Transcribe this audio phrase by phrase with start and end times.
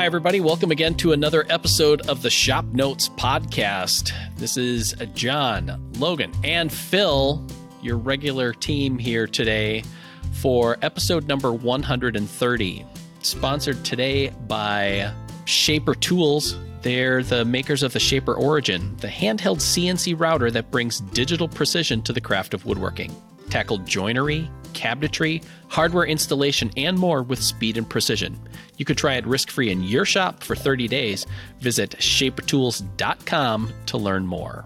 [0.00, 0.40] Hi, everybody.
[0.40, 4.12] Welcome again to another episode of the Shop Notes Podcast.
[4.34, 7.46] This is John, Logan, and Phil,
[7.82, 9.84] your regular team here today
[10.32, 12.86] for episode number 130.
[13.20, 15.12] Sponsored today by
[15.44, 16.56] Shaper Tools.
[16.80, 22.00] They're the makers of the Shaper Origin, the handheld CNC router that brings digital precision
[22.04, 23.14] to the craft of woodworking.
[23.50, 28.38] Tackle joinery, cabinetry, hardware installation, and more with speed and precision.
[28.76, 31.26] You could try it risk free in your shop for 30 days.
[31.60, 34.64] Visit shapertools.com to learn more.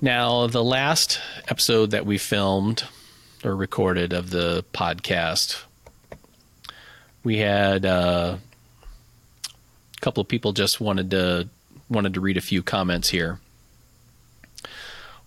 [0.00, 2.84] Now, the last episode that we filmed
[3.44, 5.62] or recorded of the podcast,
[7.22, 8.36] we had uh,
[9.46, 11.48] a couple of people just wanted to
[11.90, 13.40] wanted to read a few comments here.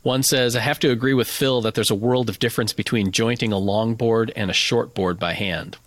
[0.04, 3.14] One says, I have to agree with Phil that there's a world of difference between
[3.14, 5.78] jointing a long board and a short board by hand.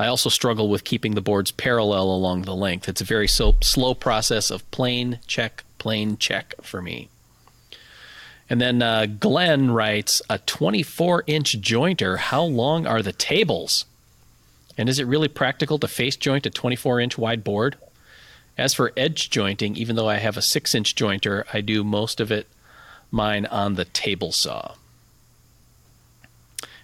[0.00, 2.88] I also struggle with keeping the boards parallel along the length.
[2.88, 7.08] It's a very so, slow process of plane, check, plane, check for me.
[8.50, 13.84] And then uh, Glenn writes, a 24 inch jointer, how long are the tables?
[14.76, 17.76] And is it really practical to face joint a 24 inch wide board?
[18.58, 22.20] As for edge jointing, even though I have a 6 inch jointer, I do most
[22.20, 22.48] of it
[23.12, 24.74] mine on the table saw.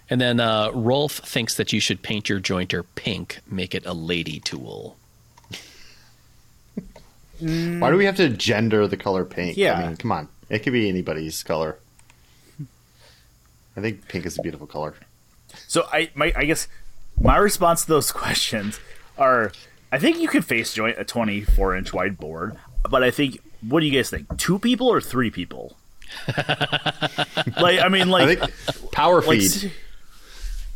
[0.09, 3.93] And then uh, Rolf thinks that you should paint your jointer pink, make it a
[3.93, 4.95] lady tool.
[7.39, 9.55] Why do we have to gender the color pink?
[9.55, 9.73] Yeah.
[9.77, 10.27] I mean, come on.
[10.49, 11.79] It could be anybody's color.
[13.77, 14.95] I think pink is a beautiful color.
[15.67, 16.67] So I my I guess
[17.19, 18.79] my response to those questions
[19.17, 19.53] are
[19.91, 22.57] I think you could face joint a 24 inch wide board,
[22.89, 24.37] but I think what do you guys think?
[24.37, 25.77] Two people or three people?
[27.59, 29.71] like I mean like I think power like, feed.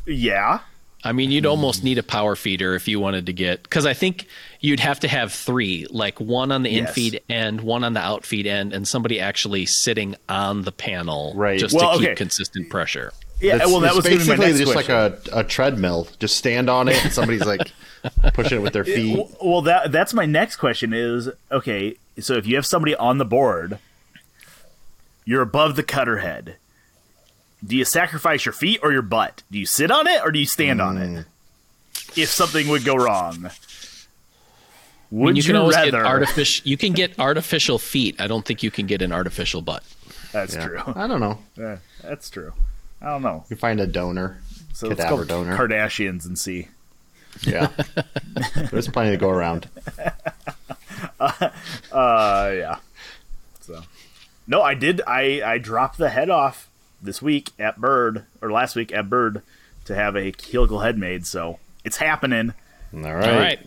[0.05, 0.59] yeah.
[1.05, 3.93] I mean, you'd almost need a power feeder if you wanted to get, because I
[3.93, 4.25] think
[4.61, 6.93] you'd have to have three, like one on the Yes.
[6.95, 11.59] infeed end, one on the outfeed end, and somebody actually sitting on the panel Right.
[11.59, 12.15] just Well, to keep okay.
[12.15, 13.11] consistent pressure.
[13.41, 14.95] Yeah, It's- well that was gonna my basically next just question.
[14.95, 16.07] like a, a treadmill.
[16.19, 17.69] Just stand on it and somebody's like
[18.33, 19.17] pushing it with their feet.
[19.17, 21.97] Well- Well, that that's my next question is okay.
[22.21, 23.77] So if you have somebody on the board,
[25.25, 26.55] you're above the cutter head.
[27.65, 29.43] Do you sacrifice your feet or your butt?
[29.51, 31.19] Do you sit on it or do you stand on Mm.
[31.21, 31.25] it?
[32.15, 33.51] If something would go wrong, I
[35.11, 35.91] would mean, you you, can always rather?
[35.91, 36.67] get artificial.
[36.67, 38.19] You can get artificial feet.
[38.19, 39.83] I don't think you can get an artificial butt.
[40.31, 40.67] that's Yeah.
[40.67, 40.81] true.
[40.95, 41.39] I don't know.
[41.57, 42.53] Yeah, that's true.
[43.01, 43.45] I don't know.
[43.49, 44.39] You find a donor,
[44.73, 45.57] So let's cadaver go donor.
[45.57, 46.67] Kardashians and see.
[47.43, 47.69] yeah,
[48.71, 49.67] there's plenty to go around.
[51.91, 52.77] Uh, yeah.
[54.45, 55.01] So, no, I did.
[55.07, 56.69] I I dropped the head off
[57.01, 59.41] this week at Byrd or last week at Byrd
[59.85, 61.25] to have a helical head made.
[61.25, 62.53] So it's happening.
[62.93, 63.29] All right.
[63.29, 63.59] All right.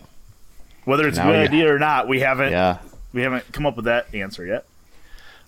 [0.84, 2.78] Whether it's a good idea or not, we haven't Yeah.
[3.12, 4.64] we haven't come up with that answer yet.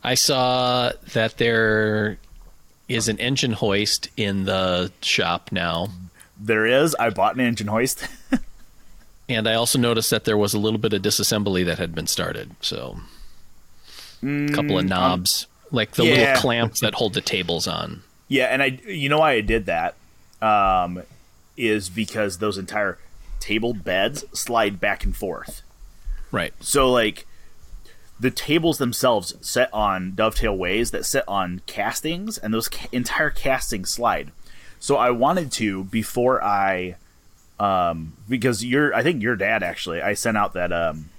[0.03, 2.19] I saw that there
[2.88, 5.88] is an engine hoist in the shop now.
[6.41, 6.94] There is.
[6.94, 8.06] I bought an engine hoist.
[9.31, 12.06] And I also noticed that there was a little bit of disassembly that had been
[12.06, 12.56] started.
[12.62, 12.99] So,
[14.23, 16.15] a couple of knobs, like the yeah.
[16.15, 18.03] little clamps that hold the tables on.
[18.29, 19.95] yeah, and I you know why I did that
[20.41, 21.03] um,
[21.56, 22.99] is because those entire
[23.41, 25.62] table beds slide back and forth.
[26.31, 26.53] Right.
[26.61, 27.27] So like
[28.21, 33.31] the tables themselves set on dovetail ways that sit on castings, and those ca- entire
[33.31, 34.33] castings slide.
[34.81, 36.97] So I wanted to before I,
[37.59, 41.11] um, because your I think your dad actually I sent out that um,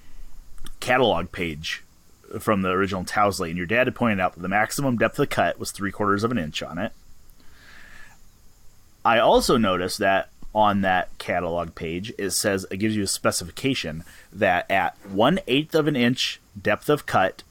[0.79, 1.83] catalog page
[2.39, 5.29] from the original Towsley, and your dad had pointed out that the maximum depth of
[5.29, 6.91] cut was three quarters of an inch on it.
[9.05, 14.03] I also noticed that on that catalog page, it says it gives you a specification
[14.33, 17.43] that at one eighth of an inch depth of cut,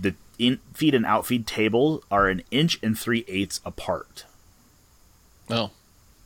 [0.00, 4.24] the in feed and outfeed tables are an inch and three eighths apart.
[5.50, 5.70] Oh,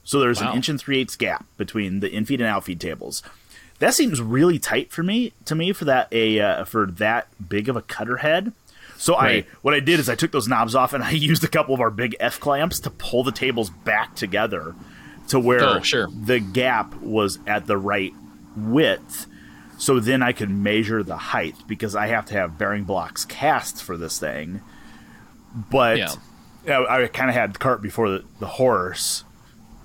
[0.05, 0.51] So there's Wow.
[0.51, 3.23] an inch and three eighths gap between the infeed and outfeed tables.
[3.79, 7.69] That seems really tight for me to me for that a uh, for that big
[7.69, 8.53] of a cutter head.
[8.97, 9.45] So Right.
[9.47, 11.75] I what I did is I took those knobs off and I used a couple
[11.75, 14.75] of our big F clamps to pull the tables back together
[15.29, 16.09] to where Oh, sure.
[16.09, 18.13] the gap was at the right
[18.57, 19.27] width.
[19.79, 23.83] So then I could measure the height because I have to have bearing blocks cast
[23.83, 24.63] for this thing.
[25.71, 26.15] But Yeah.
[26.69, 29.25] I, I kind of had the cart before the, the horse.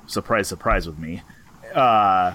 [0.08, 1.22] Surprise, surprise with me.
[1.76, 2.34] Uh,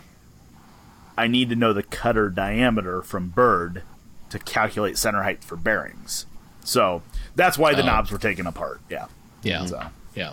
[1.17, 3.83] I need to know the cutter diameter from Byrd
[4.31, 6.27] to calculate center height for bearings.
[6.65, 7.03] So
[7.37, 7.87] that's why the Oh.
[7.87, 8.81] knobs were taken apart.
[8.91, 9.07] Yeah.
[9.43, 9.65] yeah.
[9.67, 9.83] So,
[10.15, 10.33] Yeah.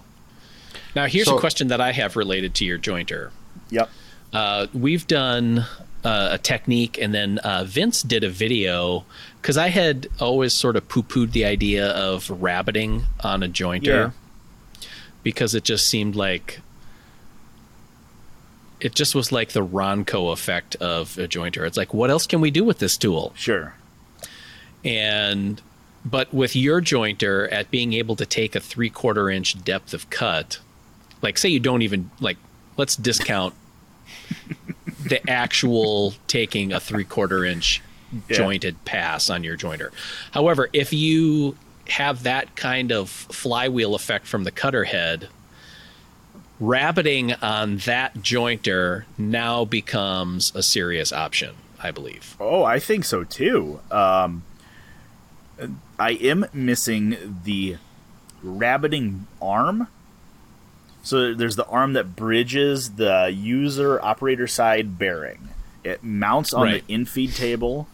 [0.95, 3.30] Now, here's So- a question that I have related to your jointer.
[3.69, 3.89] yep.
[4.31, 5.65] Uh, we've done
[6.03, 9.06] uh, a technique, and then uh, Vince did a video
[9.41, 14.12] because I had always sort of poo pooed the idea of rabbiting on a jointer
[15.24, 16.59] because it just seemed like
[18.83, 21.65] it just was like the Ronco effect of a jointer.
[21.65, 23.31] It's like, what else can we do with this tool?
[23.35, 23.74] Sure.
[24.83, 25.62] And
[26.06, 30.09] but with your jointer at being able to take a three quarter inch depth of
[30.09, 30.59] cut,
[31.21, 32.38] like say you don't even like
[32.77, 33.53] let's discount
[35.06, 37.81] the actual taking a three quarter inch
[38.30, 38.38] Yeah.
[38.38, 39.91] jointed pass on your jointer.
[40.31, 41.56] However, if you
[41.88, 45.30] have that kind of flywheel effect from the cutter head,
[46.60, 52.36] rabbiting on that jointer now becomes a serious option, I believe.
[52.40, 53.80] Oh, I think so too.
[53.92, 54.44] Um,
[56.00, 57.78] I am missing the
[58.42, 59.88] rabbiting arm.
[61.04, 65.50] So there's the arm that bridges the user operator side bearing.
[65.84, 66.88] It mounts on Right.
[66.88, 67.88] the infeed table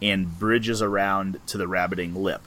[0.00, 2.40] and bridges around to the rabbiting lip.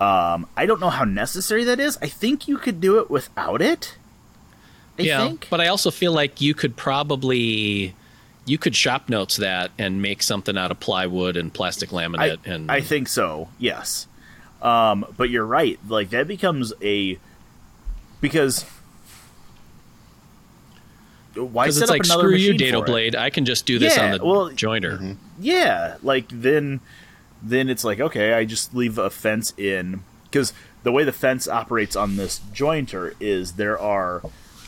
[0.00, 1.96] Um, I don't know how necessary that is.
[2.02, 3.96] I think you could do it without it.
[5.02, 5.46] I yeah, think.
[5.50, 7.94] but I also feel like you could probably
[8.44, 12.38] you could shop notes that and make something out of plywood and plastic I, laminate
[12.44, 13.48] and I think so.
[13.58, 14.06] Yes,
[14.60, 15.78] um, but you're right.
[15.88, 17.18] Like that becomes a
[18.20, 18.64] because
[21.34, 22.86] why because set it's up like another screw you, Dado for it?
[22.86, 23.16] Blade.
[23.16, 25.16] I can just do this Yeah, on the well- jointer.
[25.38, 26.80] Yeah, like then
[27.42, 30.52] then it's like okay, I just leave a fence in because
[30.82, 34.22] the way the fence operates on this jointer is there are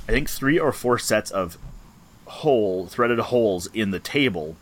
[0.09, 1.57] I think three or four sets of
[2.27, 4.57] hole threaded holes in the table.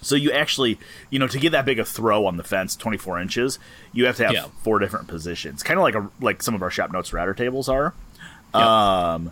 [0.00, 0.78] So you actually,
[1.10, 3.58] you know, to get that big a throw on the fence, 24 inches,
[3.92, 4.46] you have to have Yeah.
[4.62, 7.68] four different positions, kind of like a like some of our shop notes router tables
[7.68, 7.94] are.
[8.54, 9.12] Yeah.
[9.14, 9.30] Um,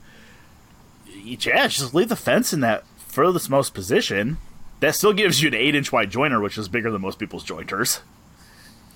[1.22, 4.38] yeah, just leave the fence in that furthest most position.
[4.78, 7.44] That still gives you an eight inch wide jointer, which is bigger than most people's
[7.44, 8.00] jointers.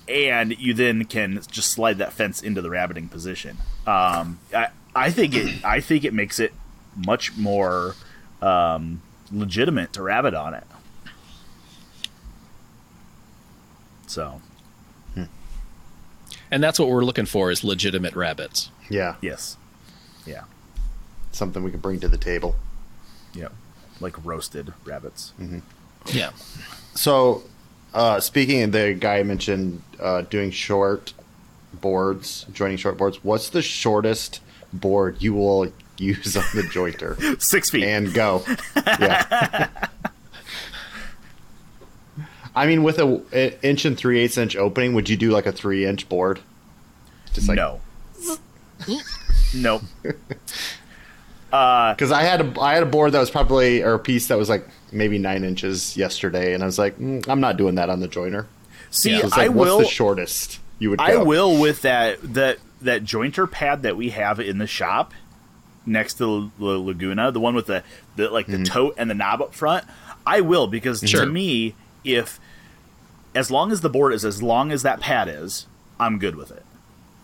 [0.07, 3.57] And you then can just slide that fence into the rabbiting position.
[3.87, 5.65] Um, I, I think it.
[5.65, 6.53] I think it makes it
[6.95, 7.95] much more
[8.41, 10.63] um, legitimate to rabbit on it.
[14.07, 14.41] So
[16.51, 18.69] And that's what we're looking for is legitimate rabbits.
[18.89, 19.57] Yeah, yes,
[20.25, 20.43] yeah,
[21.31, 22.55] something we can bring to the table.
[23.33, 23.51] yep,
[23.99, 25.33] like roasted rabbits.
[26.13, 26.31] Yeah.
[26.93, 27.43] So,
[27.95, 31.13] uh, speaking of the guy I mentioned uh, doing short
[31.73, 34.41] boards, joining short boards, what's the shortest
[34.73, 37.41] board you will use on the jointer?
[37.41, 37.85] Six feet.
[37.85, 38.43] and go.
[38.75, 39.69] Yeah.
[42.55, 45.45] I mean, with a, a inch and three eighths inch opening, would you do like
[45.45, 46.39] a three inch board?
[47.33, 47.81] Just like no.
[49.55, 49.81] nope.
[51.49, 54.37] because I had a I had a board that was probably or a piece that
[54.37, 57.89] was like maybe nine inches yesterday, and I was like, mm, I'm not doing that
[57.89, 58.47] on the joiner.
[58.91, 59.77] See, So it's I like, will.
[59.77, 60.99] What's the shortest you would?
[60.99, 61.05] Go?
[61.05, 65.13] I will with that that that jointer pad that we have in the shop
[65.85, 67.83] next to the Laguna, the one with the,
[68.15, 68.63] the like Mm-hmm.
[68.63, 69.85] the tote and the knob up front.
[70.25, 71.21] I will because Sure.
[71.25, 72.39] to me, if
[73.33, 75.67] as long as the board is as long as that pad is,
[75.99, 76.63] I'm good with it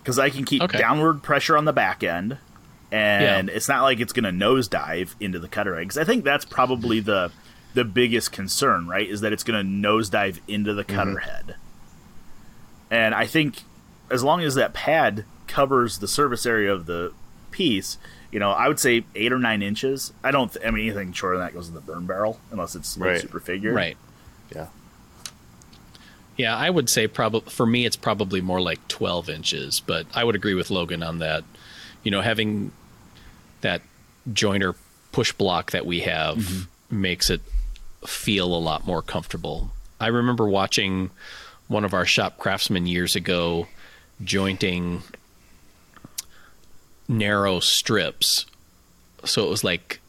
[0.03, 0.77] because I can keep Okay.
[0.77, 2.37] downward pressure on the back end,
[2.91, 5.97] and it's not like it's going to nosedive into the cutter eggs.
[5.97, 7.31] I think that's probably the
[7.73, 9.07] the biggest concern, right?
[9.07, 10.95] Is that it's going to nosedive into the mm-hmm.
[10.95, 11.56] cutter head.
[12.90, 13.63] And I think
[14.09, 17.13] as long as that pad covers the surface area of the
[17.51, 17.97] piece,
[18.31, 20.13] you know, I would say eight or nine inches.
[20.23, 20.51] I don't.
[20.51, 23.09] Th- I mean, anything shorter than that goes in the burn barrel, unless it's like,
[23.09, 23.21] Right.
[23.21, 23.73] super figure.
[23.73, 23.97] Right.
[24.54, 24.68] Yeah.
[26.37, 30.23] Yeah, I would say probably for me it's probably more like 12 inches, but I
[30.23, 31.44] would agree with Logan on that.
[32.04, 32.71] You know, having
[33.61, 33.81] that
[34.31, 34.75] joiner
[35.11, 37.01] push block that we have mm-hmm.
[37.01, 37.42] makes it
[38.05, 39.71] feel a lot more comfortable.
[39.99, 41.11] I remember watching
[41.67, 43.67] one of our shop craftsmen years ago
[44.23, 45.03] jointing
[47.07, 48.45] narrow strips.
[49.23, 49.99] So it was like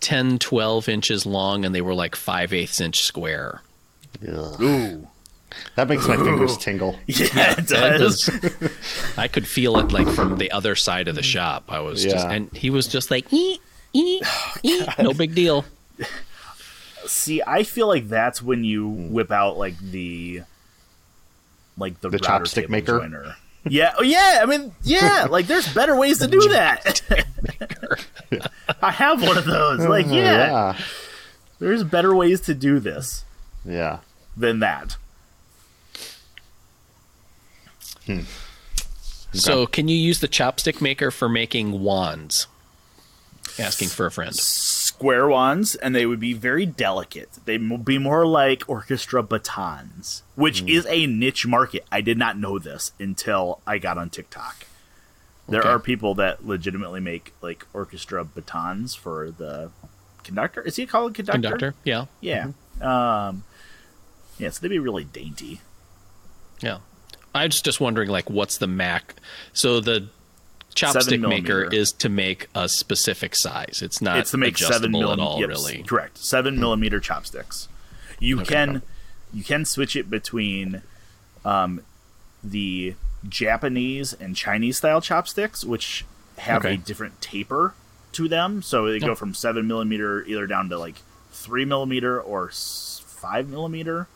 [0.00, 3.62] 10, 12 inches long and they were like 5 eighths inch square.
[4.26, 4.60] Ugh.
[4.60, 5.08] Ooh.
[5.76, 6.96] That makes my fingers tingle.
[7.06, 8.28] Yeah, it does.
[8.30, 8.70] was-
[9.18, 11.64] I could feel it like from the other side of the shop.
[11.68, 13.58] I was just, and he was just like, ee,
[13.92, 15.64] ee, oh, ee, no big deal.
[17.06, 19.12] See, I feel like that's when you hmm.
[19.12, 20.42] whip out like the
[21.76, 22.98] like the, The chopstick maker?
[23.00, 23.36] joiner.
[23.64, 24.40] Yeah, oh yeah.
[24.42, 25.26] I mean, yeah.
[25.30, 27.00] Like, there's better ways to do that.
[28.82, 29.80] I have one of those.
[29.80, 30.78] Like, oh, yeah, yeah.
[31.58, 33.24] there's better ways to do this
[33.64, 34.00] Yeah.
[34.36, 34.96] than that.
[38.06, 38.20] Hmm.
[39.32, 42.48] So, can you use the chopstick maker for making wands?
[43.58, 44.34] asking for a friend.
[45.02, 47.28] Square ones, and they would be very delicate.
[47.44, 51.84] They would be more like orchestra batons, which is a niche market.
[51.90, 54.64] I did not know this until I got on TikTok.
[55.48, 55.68] There Okay.
[55.68, 59.72] are people that legitimately make like orchestra batons for the
[60.22, 60.62] conductor.
[60.62, 61.40] Is he called conductor?
[61.40, 62.52] Conductor, yeah, Yeah.
[62.80, 63.42] Um,
[64.38, 65.62] yeah, so they'd be really dainty.
[66.60, 66.78] yeah.
[67.34, 69.14] I was just wondering, like, what's the Mac?
[69.52, 70.06] So the
[70.74, 73.80] chopstick maker is to make a specific size.
[73.82, 75.22] It's not it's to make seven millimeter.
[75.22, 75.82] at all, yes, really.
[75.82, 76.18] Correct.
[76.18, 77.68] Seven millimeter chopsticks.
[78.18, 78.82] You can
[79.32, 80.82] you can switch it between
[81.44, 81.80] um,
[82.44, 82.94] the
[83.28, 86.04] Japanese and Chinese style chopsticks, which
[86.38, 86.74] have Okay.
[86.74, 87.74] a different taper
[88.12, 88.62] to them.
[88.62, 89.08] So they Oh.
[89.08, 90.96] go from seven millimeter either down to like
[91.32, 94.06] three millimeter or five millimeter.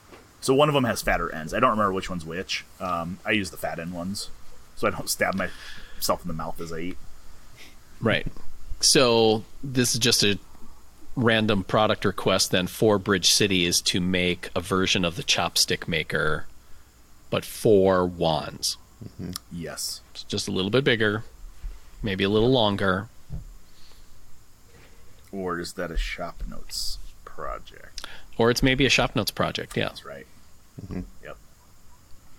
[0.41, 1.53] So one of them has fatter ends.
[1.55, 2.65] I don't remember which one's which.
[2.79, 4.29] Um, I use the fat end ones,
[4.77, 5.37] so I don't stab
[5.97, 6.99] myself in the mouth as I eat.
[8.01, 8.27] Right.
[8.81, 10.39] So this is just a
[11.17, 15.89] random product request then for Bridge City is to make a version of the chopstick
[15.89, 16.47] maker,
[17.31, 18.77] but for wands.
[19.05, 19.31] Mm-hmm.
[19.51, 20.03] Yes.
[20.13, 21.25] It's just a little bit bigger,
[22.03, 23.09] maybe a little longer.
[25.33, 28.07] Or is that a shop notes project?
[28.39, 29.87] Or it's maybe a shop notes project, yeah.
[29.87, 30.27] That's right.
[30.83, 31.01] Mm-hmm.
[31.25, 31.37] Yep.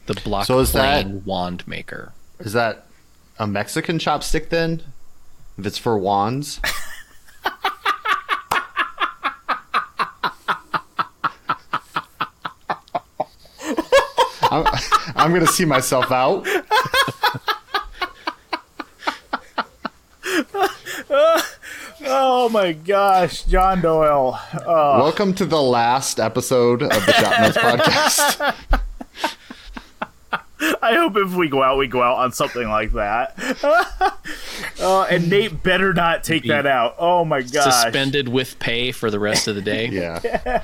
[0.06, 2.14] The block So is that- plane wand maker.
[2.40, 2.86] Is that
[3.40, 4.82] a Mexican chopstick then?
[5.58, 6.60] If it's for wands?
[14.50, 14.66] I'm,
[15.16, 16.48] I'm gonna see myself out.
[22.10, 24.40] Oh my gosh, John Doyle.
[24.66, 28.82] Oh, Welcome to the last episode of the Notes podcast.
[30.82, 33.36] I hope if we go out, we go out on something like that.
[34.80, 36.96] uh, and Nate better not take Be that out.
[37.00, 37.64] Oh my gosh.
[37.84, 39.88] Suspended with pay for the rest of the day.
[39.98, 40.64] Yeah.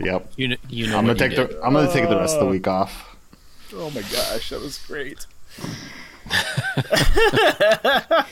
[0.00, 0.32] Yep.
[0.36, 1.58] You know, you know I'm gonna what you take did.
[1.58, 3.16] the I'm gonna take the rest of the week off.
[3.74, 5.26] Oh my gosh, that was great.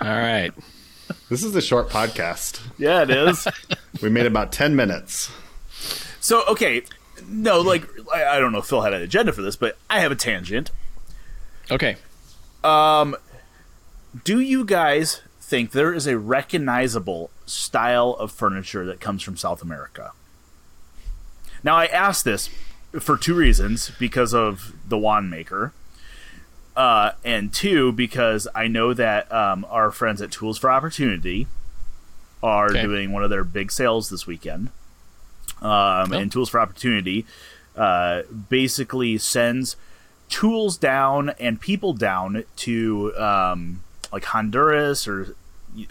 [0.00, 0.52] All right.
[1.28, 2.60] This is a short podcast.
[2.78, 3.46] Yeah, it is.
[4.02, 5.30] We made about ten minutes.
[6.20, 6.82] so, okay.
[7.28, 10.00] No, like, I, I don't know if Phil had an agenda for this, but I
[10.00, 10.70] have a tangent.
[11.70, 11.96] Okay.
[12.64, 13.16] Um,
[14.24, 19.62] Do you guys think there is a recognizable style of furniture that comes from South
[19.62, 20.12] America?
[21.62, 22.48] Now, I ask this
[22.98, 25.72] for two reasons because of the wand maker,
[26.76, 31.46] uh, and two, because I know that um, our friends at Tools for Opportunity
[32.42, 32.82] are Okay.
[32.82, 34.70] doing one of their big sales this weekend.
[35.62, 36.18] Um, Oh.
[36.18, 37.26] And Tools for Opportunity
[37.76, 39.76] uh, basically sends
[40.28, 45.34] tools down and people down to um, like Honduras or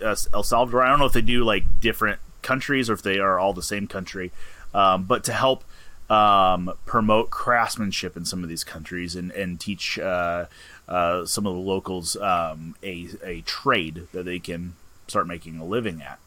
[0.04, 0.82] uh, El Salvador.
[0.82, 3.64] I don't know if they do like different countries or if they are all the
[3.64, 4.32] same country,
[4.74, 5.64] um, but to help
[6.10, 10.46] um, promote craftsmanship in some of these countries and and teach uh,
[10.88, 14.74] uh, some of the locals um, a a trade that they can
[15.08, 16.20] start making a living at.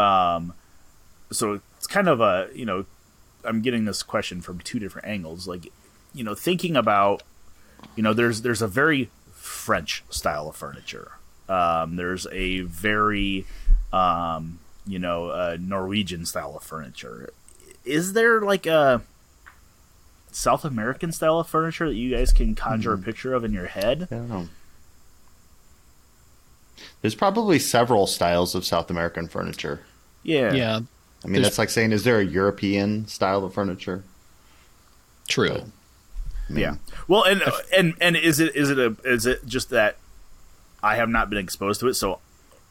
[0.00, 0.54] Um,
[1.30, 1.60] so
[1.90, 2.86] kind of a you know
[3.44, 5.46] I'm getting this question from two different angles.
[5.46, 5.70] Like
[6.14, 7.22] you know thinking about
[7.96, 11.12] you know there's there's a very French style of furniture.
[11.48, 13.44] Um, there's a very
[13.92, 17.30] um, you know uh, Norwegian style of furniture.
[17.84, 19.02] Is there like a
[20.30, 23.66] South American style of furniture that you guys can conjure a picture of in your
[23.66, 24.08] head?
[24.10, 24.48] I don't know.
[27.02, 29.80] There's probably several styles of South American furniture.
[30.22, 30.52] Yeah.
[30.52, 30.80] Yeah.
[31.22, 34.04] I mean, There's- that's like saying, is there a European style of furniture?
[35.28, 35.64] True.
[36.48, 36.76] Yeah.
[37.06, 37.42] Well, and
[37.76, 39.96] and and is it is it a is it just that
[40.82, 42.18] I have not been exposed to it, so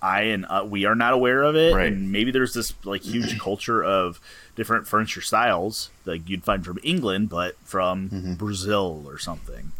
[0.02, 1.88] I and uh, we are not aware of it, Right.
[1.88, 4.20] and maybe there's this like huge culture of
[4.58, 9.72] different furniture styles like you'd find from England, but from Brazil or something.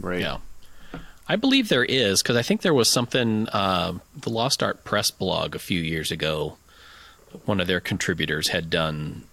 [0.00, 0.20] Right.
[0.20, 0.38] Yeah.
[1.28, 5.12] I believe there is because I think there was something uh, the Lost Art Press
[5.12, 6.56] blog a few years ago.
[7.44, 9.24] One of their contributors had done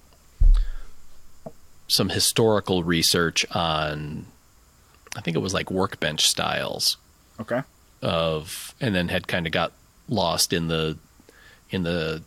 [1.87, 4.25] some historical research on,
[5.15, 6.97] I think it was like workbench styles
[7.39, 7.61] Okay.
[8.01, 9.71] of, and then had kind of got
[10.09, 10.97] lost in the
[11.69, 12.21] in the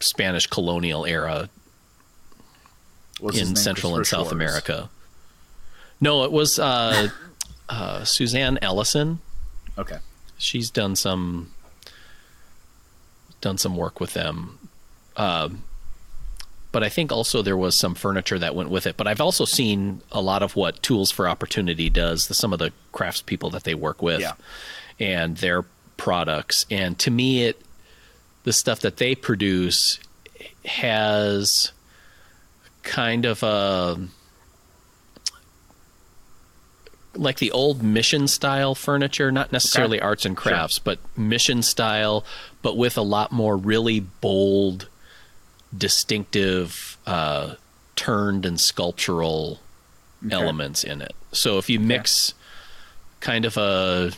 [0.00, 1.48] Spanish colonial era
[3.20, 3.54] What's in?
[3.56, 4.32] Central and South Schwarz.
[4.32, 4.90] America.
[6.00, 7.08] No, it was uh,
[7.68, 9.18] uh, Suzanne Ellison.
[9.76, 9.98] Okay.
[10.36, 11.52] She's done some
[13.40, 14.58] done some work with them.
[15.16, 15.64] Um,
[16.70, 18.96] but I think also there was some furniture that went with it.
[18.96, 22.28] But I've also seen a lot of what Tools for Opportunity does.
[22.28, 24.32] The, some of the craftspeople that they work with, Yeah.
[25.00, 25.64] and their
[25.96, 27.60] products, and to me, it
[28.44, 29.98] the stuff that they produce
[30.64, 31.72] has
[32.82, 33.98] kind of a
[37.14, 40.04] like the old mission style furniture, not necessarily Okay.
[40.06, 42.24] arts and crafts, but mission style,
[42.68, 44.88] but with a lot more really bold,
[45.74, 47.54] distinctive, uh,
[47.96, 49.58] turned and sculptural
[50.30, 51.14] elements in it.
[51.32, 52.34] So if you mix
[53.20, 54.12] kind of a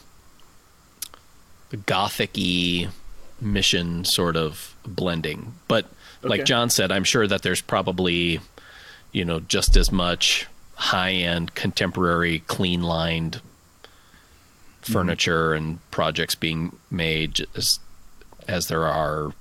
[1.86, 2.88] gothic-y
[3.40, 5.86] mission sort of blending, but
[6.22, 8.40] like John said, I'm sure that there's probably
[9.12, 13.40] you know just as much high-end contemporary clean lined
[14.82, 17.78] furniture and projects being made as
[18.50, 19.32] as there are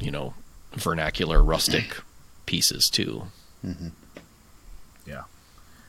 [0.00, 0.34] you know
[0.74, 1.96] vernacular rustic
[2.46, 3.24] pieces too.
[5.06, 5.22] Yeah.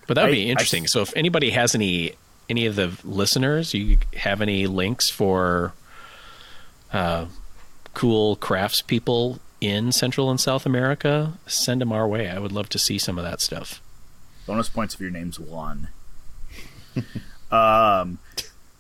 [0.08, 0.88] but that would I- be I- interesting.
[0.88, 2.14] so if anybody has any
[2.50, 5.74] any of the listeners you have any links for
[6.92, 7.26] uh,
[7.94, 12.28] cool crafts people in central and south america send them our way.
[12.30, 13.82] I would love to see some of that stuff.
[14.48, 15.88] Bonus points if your name's Juan.
[17.52, 18.18] um,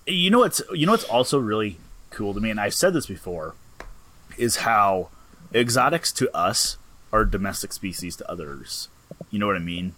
[0.07, 1.77] you know what's you know what's also really
[2.11, 3.55] cool to me, and I've said this before,
[4.37, 5.09] is how
[5.53, 6.77] exotics to us
[7.11, 8.87] are domestic species to others.
[9.29, 9.95] You know what I mean?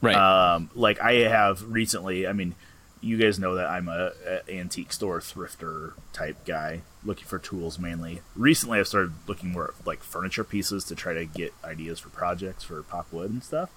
[0.00, 2.26] right Um, like I have recently.
[2.26, 2.54] I mean,
[3.00, 7.78] you guys know that I'm a, a antique store thrifter type guy, looking for tools
[7.78, 8.20] mainly.
[8.36, 12.10] Recently, I've started looking more at, like furniture pieces to try to get ideas for
[12.10, 13.70] projects for pop wood and stuff.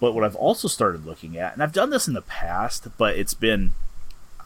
[0.00, 3.16] But what I've also started looking at, and I've done this in the past, but
[3.16, 3.72] it's been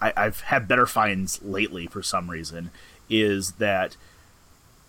[0.00, 2.70] I, I've had better finds lately for some reason,
[3.10, 3.96] is that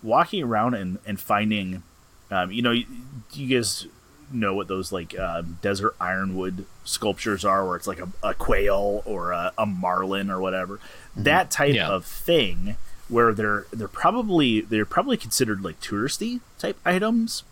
[0.02, 1.82] walking around and, and finding,
[2.30, 2.86] um, you know, you,
[3.32, 3.86] you guys
[4.32, 9.02] know what those like um, desert ironwood sculptures are, where it's like a, a quail
[9.04, 10.78] or a, a marlin or whatever.
[11.16, 11.88] That type Yeah.
[11.88, 12.76] of thing,
[13.08, 17.42] where they're they're probably they're probably considered like touristy type items,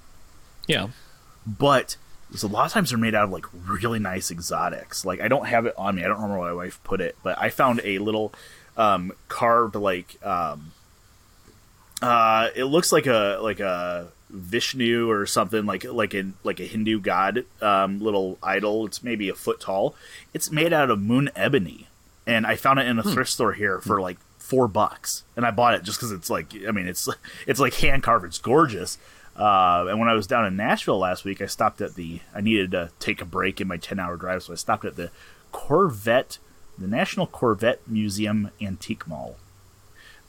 [0.68, 0.88] yeah
[1.44, 1.96] but
[2.34, 5.04] so a lot of times they're made out of like really nice exotics.
[5.04, 6.04] Like I don't have it on me.
[6.04, 8.32] I don't remember where my wife put it, but I found a little
[8.76, 10.72] um, carved like um,
[12.00, 16.64] uh, it looks like a like a Vishnu or something like like a like a
[16.64, 18.86] Hindu god um, little idol.
[18.86, 19.94] It's maybe a foot tall.
[20.34, 21.88] It's made out of Mun ebony,
[22.26, 25.50] and I found it in a thrift store here for like four bucks, and I
[25.50, 27.08] bought it just because it's like I mean it's
[27.46, 28.26] it's like hand carved.
[28.26, 28.98] It's gorgeous.
[29.38, 32.20] Uh, and when I was down in Nashville last week, I stopped at the.
[32.34, 34.96] I needed to take a break in my ten hour drive, so I stopped at
[34.96, 35.10] the
[35.52, 36.38] Corvette,
[36.76, 39.36] the National Corvette Museum Antique Mall.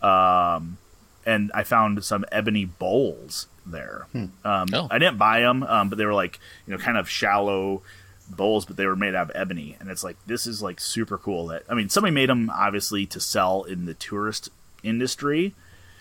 [0.01, 0.77] Um,
[1.25, 4.07] and I found some ebony bowls there.
[4.13, 4.31] Um,
[4.73, 4.87] Oh.
[4.89, 7.81] I didn't buy them, um, but they were like you know kind of shallow
[8.29, 11.17] bowls, but they were made out of ebony, and it's like this is like super
[11.17, 11.47] cool.
[11.47, 14.49] That I mean, somebody made them obviously to sell in the tourist
[14.83, 15.53] industry,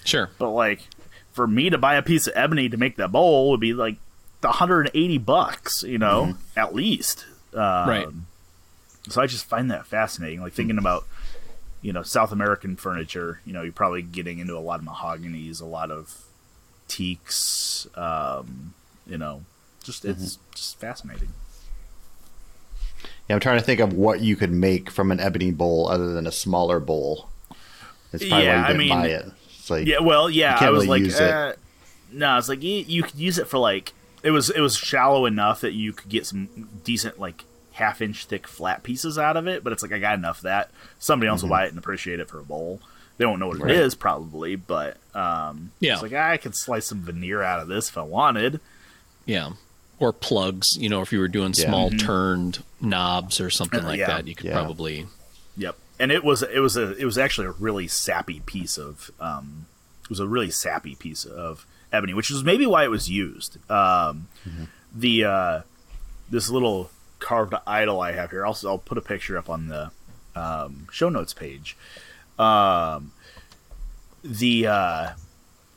[0.05, 0.83] sure but like
[1.39, 3.95] for me to buy a piece of ebony to make that bowl would be like
[4.41, 7.27] 180 bucks, you know, at least.
[7.55, 8.09] Um, Right.
[9.09, 10.41] So I just find that fascinating.
[10.41, 11.07] Like thinking about,
[11.81, 13.41] you know, South American furniture.
[13.47, 16.25] You know, you're probably getting into a lot of mahoganies, a lot of
[16.89, 17.87] teaks.
[17.95, 18.75] Um,
[19.07, 19.43] you know,
[19.85, 21.29] just it's just fascinating.
[23.29, 26.13] Yeah, I'm trying to think of what you could make from an ebony bowl other
[26.13, 27.29] than a smaller bowl.
[28.13, 29.33] It's probably Yeah, why I you didn't mean- buy it.
[29.69, 31.31] It's like, Yeah, well, yeah, You can't I was really like, use it.
[31.31, 31.53] uh,
[32.11, 35.27] no, it's like you, you could use it for like it was it was shallow
[35.27, 36.49] enough that you could get some
[36.85, 40.15] decent like half inch thick flat pieces out of it, but it's like I got
[40.19, 42.81] enough of that somebody else will buy it and appreciate it for a bowl.
[43.19, 43.67] They won't know what Mm-hmm.
[43.67, 43.77] Right.
[43.77, 45.93] it is probably, but um, Yeah.
[45.95, 48.61] it's like I could slice some veneer out of this if I wanted.
[49.27, 49.51] Yeah.
[50.01, 51.67] Or plugs, you know, if you were doing Yeah.
[51.67, 54.07] small turned knobs or something Uh, like yeah.
[54.07, 54.53] that, you could Yeah.
[54.55, 55.07] probably.
[56.01, 59.67] And it was it was a it was actually a really sappy piece of um,
[60.05, 63.59] it was a really sappy piece of ebony, which is maybe why it was used.
[63.71, 64.29] Um,
[64.95, 65.61] The uh,
[66.31, 69.91] this little carved idol I have here, I'll I'll put a picture up on the
[70.35, 71.77] um, show notes page.
[72.39, 73.13] Um,
[74.23, 75.11] the uh,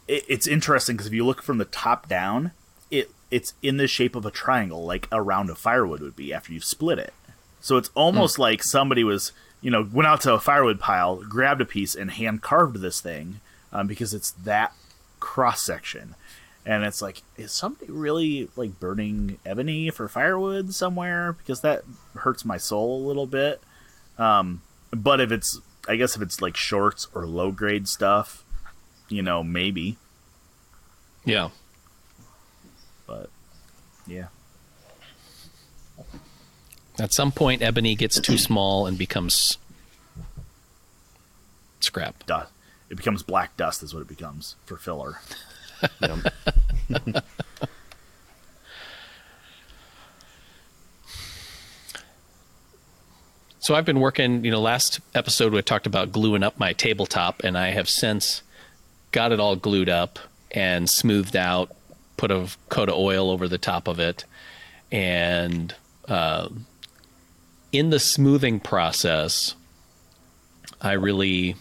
[0.08, 2.52] it, it's interesting because if you look from the top down,
[2.90, 6.34] it it's in the shape of a triangle, like a round of firewood would be
[6.34, 7.14] after you've split it.
[7.60, 11.62] So it's almost like somebody was, you know, went out to a firewood pile, grabbed
[11.62, 13.40] a piece, and hand carved this thing
[13.72, 14.74] um, because it's that
[15.20, 16.16] cross section.
[16.66, 21.34] And it's like, is somebody really like burning ebony for firewood somewhere?
[21.34, 21.84] Because that
[22.16, 23.62] hurts my soul a little bit.
[24.18, 28.44] Um, but if it's, I guess if it's like shorts or low grade stuff,
[29.10, 29.98] you know, maybe.
[31.26, 31.50] Yeah.
[33.08, 33.30] But
[34.08, 34.28] yeah,
[37.02, 39.58] At some point, ebony gets too small and becomes
[41.80, 42.24] scrap.
[42.28, 42.52] dust.
[42.92, 45.20] It becomes black dust, is what it becomes for filler.
[46.00, 46.34] Yep.
[53.64, 57.44] So I've been working, you know, last episode we talked about gluing up my tabletop,
[57.44, 58.42] and I have since
[59.12, 60.18] got it all glued up
[60.50, 61.74] and smoothed out,
[62.18, 64.26] put a coat of oil over the top of it,
[64.92, 65.76] and
[66.08, 66.50] uh,
[67.72, 69.56] in the smoothing process,
[70.82, 71.56] I really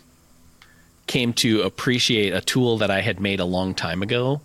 [1.06, 4.40] came to appreciate a tool that I had made a long time ago.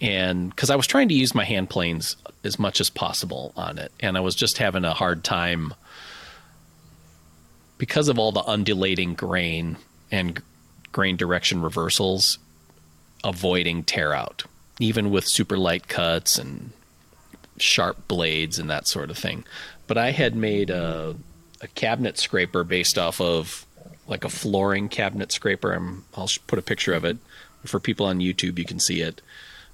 [0.00, 3.78] And because I was trying to use my hand planes as much as possible on
[3.78, 5.74] it, and I was just having a hard time
[7.76, 9.76] because of all the undulating grain
[10.10, 10.42] and
[10.92, 12.38] grain direction reversals,
[13.22, 14.44] avoiding tear out,
[14.78, 16.70] even with super light cuts and
[17.58, 19.44] sharp blades and that sort of thing.
[19.90, 21.16] But I had made a,
[21.60, 23.66] a cabinet scraper based off of
[24.06, 25.72] like a flooring cabinet scraper.
[25.72, 27.16] I'm, I'll put a picture of it
[27.64, 28.56] for people on YouTube.
[28.56, 29.20] You can see it.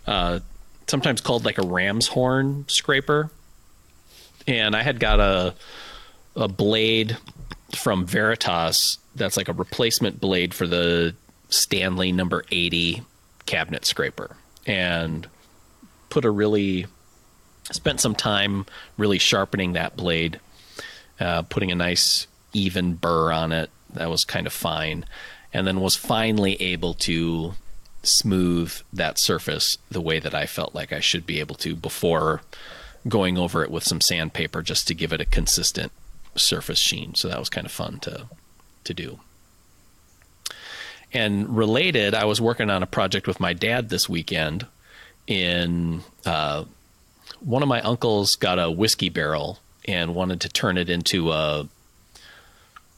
[0.07, 0.38] Uh,
[0.87, 3.31] sometimes called like a ram's horn scraper.
[4.46, 5.55] And I had got a
[6.35, 7.18] a blade
[7.74, 11.14] from Veritas that's like a replacement blade for the
[11.50, 13.02] Stanley number 80
[13.44, 15.29] cabinet scraper and
[16.09, 16.87] put a really
[17.72, 20.40] spent some time really sharpening that blade
[21.20, 25.05] uh, putting a nice even burr on it that was kind of fine
[25.52, 27.55] and then was finally able to
[28.02, 32.42] smooth that surface the way that I felt like I should be able to before
[33.09, 35.92] going over it with some sandpaper just to give it a consistent
[36.35, 37.14] surface sheen.
[37.14, 38.26] So that was kind of fun to
[38.85, 39.18] to do.
[41.12, 44.66] And related, I was working on a project with my dad this weekend.
[45.26, 46.64] In uh,
[47.40, 51.68] one of my uncles got a whiskey barrel and wanted to turn it into a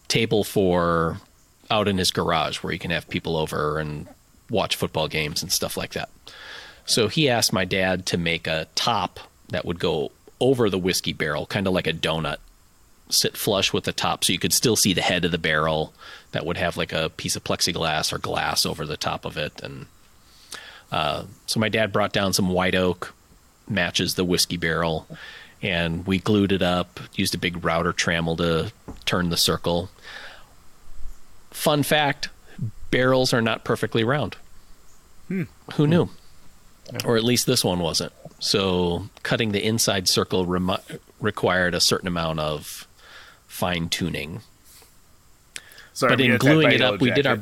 [0.09, 1.19] table for
[1.71, 4.07] out in his garage where he can have people over and
[4.51, 6.09] watch football games and stuff like that.
[6.87, 9.21] So he asked my dad to make a top
[9.51, 12.39] that would go over the whiskey barrel, kind of like a donut,
[13.11, 15.93] sit flush with the top so you could still see the head of the barrel
[16.33, 19.61] that would have like a piece of plexiglass or glass over the top of it.
[19.63, 19.87] And
[20.91, 23.15] uh, so my dad brought down some white oak,
[23.69, 25.07] matches the whiskey barrel,
[25.63, 28.73] and we glued it up, used a big router trammel to
[29.05, 29.91] turn the circle.
[31.51, 32.29] Fun fact
[32.91, 34.37] barrels are not perfectly round.
[35.29, 36.09] Who knew?
[37.05, 38.13] Or at least this one wasn't.
[38.39, 40.47] So cutting the inside circle
[41.21, 42.87] required a certain amount of
[43.47, 44.41] fine tuning.
[45.93, 47.41] Sorry, But in gluing it up, we did our.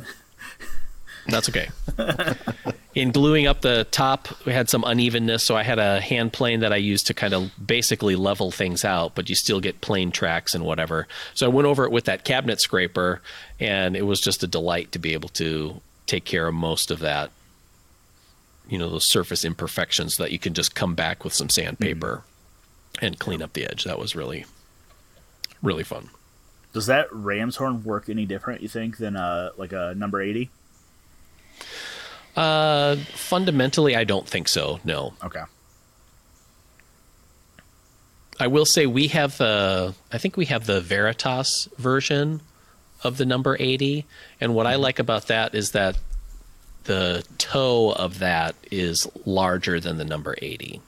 [1.29, 1.69] That's okay.
[2.95, 6.61] in gluing up the top, we had some unevenness, so I had a hand plane
[6.61, 10.11] that I used to kind of basically level things out, but you still get plane
[10.11, 11.07] tracks and whatever.
[11.35, 13.21] So I went over it with that cabinet scraper,
[13.61, 17.01] and it was just a delight to be able to take care of most of
[17.01, 17.31] that.
[18.69, 22.25] You know, those surface imperfections that you can just come back with some sandpaper
[23.01, 23.85] and clean up the edge.
[23.85, 24.45] That was really,
[25.63, 26.09] really fun.
[26.73, 28.63] Does that ram's horn work any different?
[28.63, 30.51] You think than uh like a number eighty?
[32.37, 34.79] Uh, fundamentally, I don't think so.
[34.85, 35.43] No, Okay.
[38.39, 42.43] I will say we have the I think we have the Veritas version
[43.03, 44.05] of the number 80
[44.41, 44.83] and what I mm-hmm.
[44.83, 45.97] like about that is that
[46.85, 50.81] the toe of that is larger than the number 80.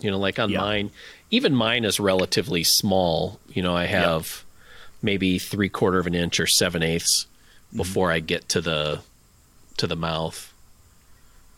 [0.00, 0.60] You know, like on Yeah.
[0.60, 0.90] mine,
[1.30, 3.40] even mine is relatively small.
[3.48, 4.44] You know, I have
[5.00, 7.24] maybe three quarter of an inch or seven eighths
[7.68, 7.78] mm-hmm.
[7.78, 9.00] before I get to the
[9.78, 10.51] to the mouth.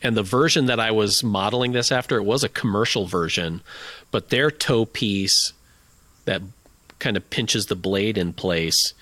[0.05, 3.61] And the version that I was modeling this after, it was a commercial version,
[4.11, 5.51] but their toe piece
[6.25, 6.43] that
[6.99, 8.93] kind of pinches the blade in place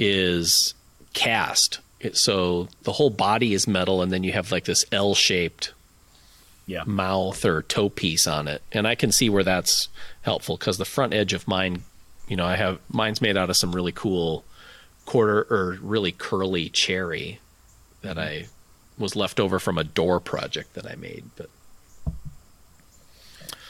[0.00, 0.74] is
[1.14, 1.78] cast.
[2.12, 5.72] So the whole body is metal, and then you have like this L shaped
[6.66, 6.82] Yeah.
[6.84, 8.60] mouth or toe piece on it.
[8.72, 9.88] And I can see where that's
[10.22, 11.84] helpful because the front edge of mine,
[12.26, 14.44] you know, I have mine's made out of some really cool
[15.06, 17.38] quarter or really curly cherry
[18.02, 18.48] that I
[18.98, 21.24] was left over from a door project that I made.
[21.36, 21.48] But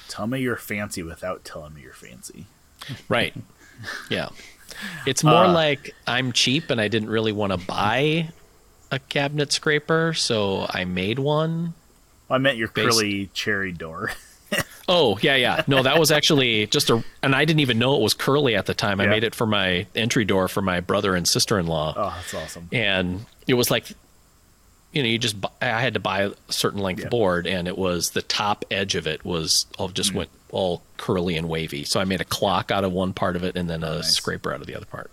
[0.08, 2.46] Tell me you're fancy without telling me you're fancy.
[3.08, 3.34] right,
[4.10, 4.28] yeah,
[5.06, 8.30] it's more Uh, like I'm cheap and I didn't really want to buy
[8.90, 11.74] a cabinet scraper, so I made one.
[12.30, 14.12] I meant your Based- curly cherry door.
[14.90, 15.62] Oh yeah, yeah.
[15.66, 18.64] No, that was actually just a, and I didn't even know it was curly at
[18.64, 19.02] the time.
[19.02, 22.14] I made it for my entry door for my brother and sister in law, oh,
[22.16, 22.70] that's awesome.
[22.72, 23.84] and it was like,
[24.92, 27.08] you know, you just I had to buy a certain length Yeah.
[27.08, 30.18] board, and it was the top edge of it was all just Mm-hmm.
[30.18, 31.84] went all curly and wavy.
[31.84, 34.14] So I made a clock out of one part of it, and then a nice.
[34.14, 35.10] scraper out of the other part.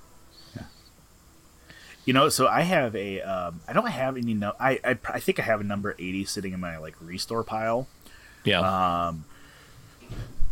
[2.06, 3.20] You know, so I have a.
[3.22, 4.36] Um, I don't have any.
[4.36, 7.44] No, I, I I think I have a number eighty sitting in my like restore
[7.44, 7.88] pile,
[8.44, 8.60] Yeah.
[9.08, 9.26] Um,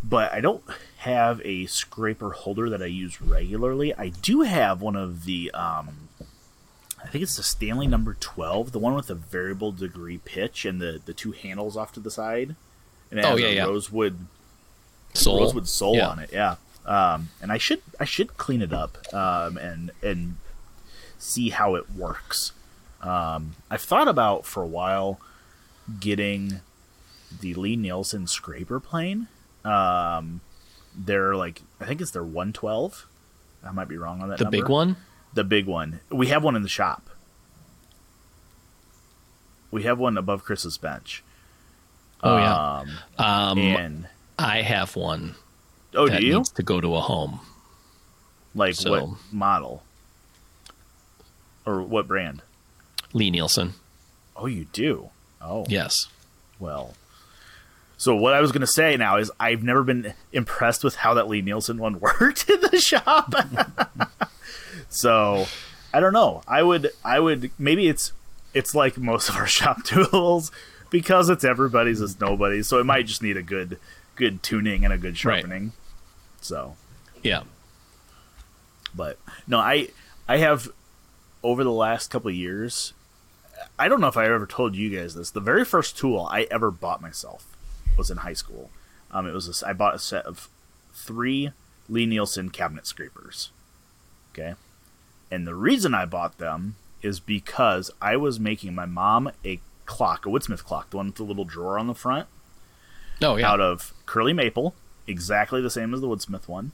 [0.02, 0.64] but I don't
[0.98, 3.94] have a scraper holder that I use regularly.
[3.94, 5.52] I do have one of the.
[5.52, 6.03] Um,
[7.04, 10.80] I think it's the Stanley number twelve, the one with the variable degree pitch and
[10.80, 12.56] the the two handles off to the side.
[13.10, 13.64] And it Oh, has yeah, a yeah.
[13.64, 14.18] rosewood
[15.12, 15.40] sole.
[15.40, 16.08] rosewood sole Yeah.
[16.08, 16.30] on it.
[16.32, 16.56] Yeah.
[16.86, 20.36] Um, and I should I should clean it up um, and and
[21.18, 22.52] see how it works.
[23.02, 25.20] Um, I've thought about for a while
[26.00, 26.60] getting
[27.40, 29.28] the Lie-Nielsen scraper plane.
[29.64, 30.40] Um,
[30.96, 33.06] they're like I think it's their 112.
[33.62, 34.38] I might be wrong on that.
[34.38, 34.56] The number.
[34.58, 34.96] big one?
[35.34, 36.00] The big one.
[36.10, 37.10] We have one in the shop.
[39.70, 41.22] We have one above Chris's bench.
[42.22, 42.54] Oh, yeah.
[42.80, 45.34] Um, Um, and I have one
[45.94, 47.40] oh, do you to go to a home.
[48.54, 49.82] like so- what model
[51.66, 52.42] or what brand?
[53.12, 53.74] Lie-Nielsen.
[54.36, 55.10] Oh, you do.
[55.40, 56.08] Oh, Yes.
[56.58, 56.94] well.
[57.96, 61.14] So what I was going to say now is I've never been impressed with how
[61.14, 63.32] that Lie-Nielsen one worked in the shop.
[64.94, 65.46] so
[65.92, 66.42] I don't know.
[66.46, 68.12] I would I would maybe it's
[68.52, 70.50] it's like most of our shop tools
[70.90, 72.66] because it's everybody's it's nobody's.
[72.68, 73.78] So it might just need a good
[74.16, 75.40] good tuning and a good Right.
[75.40, 75.72] sharpening.
[76.40, 76.76] So
[77.22, 77.42] Yeah.
[78.94, 79.88] but no i
[80.28, 80.68] i have
[81.42, 82.92] over the last couple of years
[83.78, 86.42] i don't know if i ever told you guys this the very first tool i
[86.50, 87.56] ever bought myself
[87.96, 88.70] was in high school
[89.10, 90.48] um, it was a I bought a set of
[90.92, 91.50] three
[91.88, 93.50] Lie-Nielsen cabinet scrapers
[94.32, 94.54] okay
[95.34, 100.24] and the reason i bought them is because i was making my mom a clock
[100.26, 102.28] a woodsmith clock the one with the little drawer on the front
[103.22, 103.48] Oh, yeah.
[103.50, 104.74] out of curly maple,
[105.06, 106.72] exactly the same as the Woodsmith one.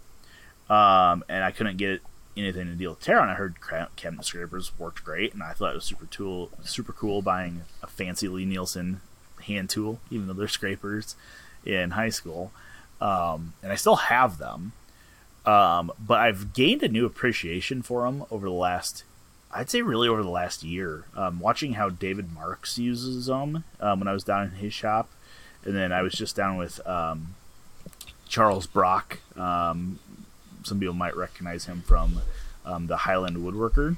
[0.71, 2.01] Um, and I couldn't get
[2.35, 3.29] anything to deal with tear on.
[3.29, 3.57] I heard
[3.95, 7.87] cabinet scrapers worked great, and I thought it was super tool, super cool buying a
[7.87, 9.03] fancy Lie-Nielsen
[9.47, 11.15] hand tool, even though they're scrapers
[11.65, 12.53] in high school.
[13.03, 14.73] Um, and I still have them,
[15.51, 19.05] um, but I've gained a new appreciation for them over the last.
[19.53, 23.99] I'd say really over the last year, um, watching how David Marks uses them um,
[23.99, 25.11] when I was down in his shop,
[25.65, 27.35] and then I was just down with um,
[28.29, 29.19] Charles Brock.
[29.37, 29.99] Um,
[30.63, 32.21] some people might recognize him from
[32.65, 33.97] the Highland Woodworker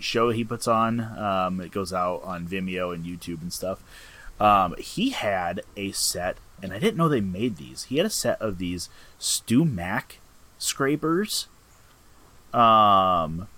[0.00, 1.00] show he puts on.
[1.00, 3.82] Um, it goes out on Vimeo and YouTube and stuff.
[4.40, 7.84] Um, he had a set, and I didn't know they made these.
[7.84, 8.88] He had a set of these
[9.20, 10.16] StewMac
[10.60, 11.48] scrapers
[12.52, 13.48] um,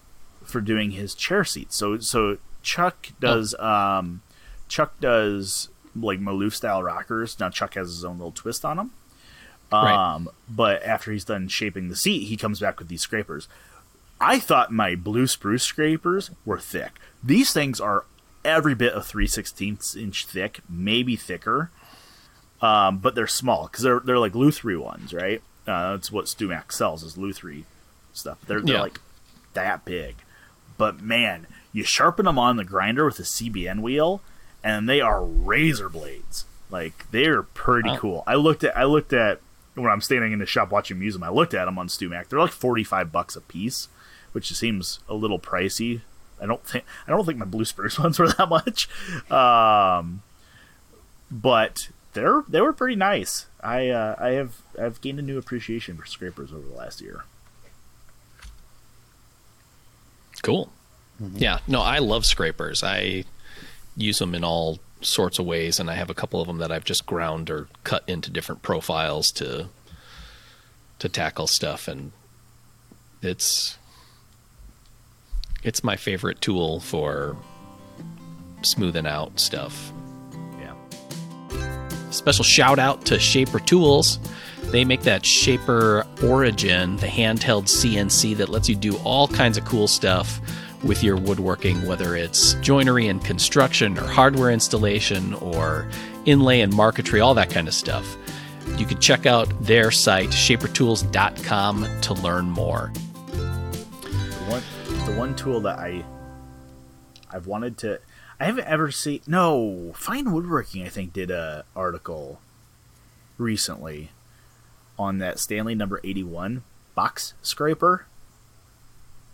[0.43, 1.77] for doing his chair seats.
[1.77, 4.23] So, so Chuck does um,
[4.69, 7.39] Chuck does like Maloof style rockers.
[7.39, 8.91] Now Chuck has his own little twist on them.
[9.71, 10.15] Right.
[10.15, 13.49] Um, but after he's done shaping the seat, he comes back with these scrapers.
[14.21, 16.93] I thought my blue spruce scrapers were thick.
[17.25, 18.05] These things are
[18.45, 21.71] every bit of 3 16ths inch thick, maybe thicker.
[22.61, 25.43] Um, but they're small because they're they're like luthiery ones, right?
[25.67, 27.65] Uh, that's what StewMac sells is luthiery
[28.13, 28.39] stuff.
[28.47, 28.83] They're they're Yeah.
[28.83, 29.01] like
[29.55, 30.17] that big,
[30.79, 34.21] but man, you sharpen them on the grinder with a CBN wheel,
[34.65, 36.45] and they are razor blades.
[36.71, 37.97] Like they're pretty Wow.
[37.99, 38.25] cool.
[38.27, 39.41] I looked at I looked at
[39.75, 42.29] when I'm standing in the shop watching Muse 'em, I looked at them on StewMac.
[42.29, 43.89] They're like 45 bucks a piece,
[44.33, 46.01] which seems a little pricey.
[46.41, 48.89] I don't think I don't think my blue spruce ones were that much.
[49.31, 50.23] Um,
[51.31, 53.47] but they're they were pretty nice.
[53.63, 57.25] I uh, I have I've gained a new appreciation for scrapers over the last year.
[60.43, 60.71] Cool.
[61.35, 61.59] Yeah.
[61.69, 62.83] No, I love scrapers.
[62.83, 63.25] I
[63.97, 66.73] use them in all sorts of ways, and I have a couple of them that
[66.73, 69.69] I've just ground or cut into different profiles to
[70.99, 72.13] to tackle stuff, and
[73.21, 73.79] it's
[75.63, 77.37] it's my favorite tool for
[78.63, 79.93] smoothing out stuff.
[82.13, 84.19] Special shout out to Shaper Tools.
[84.65, 89.65] They make that Shaper Origin, the handheld CNC that lets you do all kinds of
[89.65, 90.41] cool stuff
[90.85, 95.89] with your woodworking, whether it's joinery and construction, or hardware installation, or
[96.27, 98.17] inlay and marquetry, all that kind of stuff.
[98.77, 102.93] You can check out their site, shapertools.com, to learn more.
[103.33, 104.63] The one
[105.07, 106.05] the one tool that I
[107.31, 108.01] I've wanted to
[108.43, 112.41] I haven't ever seen no Fine Woodworking I think did a article
[113.39, 114.11] recently
[114.99, 118.07] on that Stanley number 81 box scraper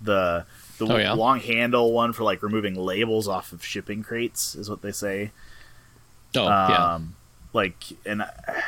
[0.01, 0.45] the
[0.79, 1.13] the Oh, yeah?
[1.15, 5.33] long handle one for like removing labels off of shipping crates is what they say
[6.37, 6.95] Oh, yeah.
[6.95, 7.17] um,
[7.55, 8.63] like, and I,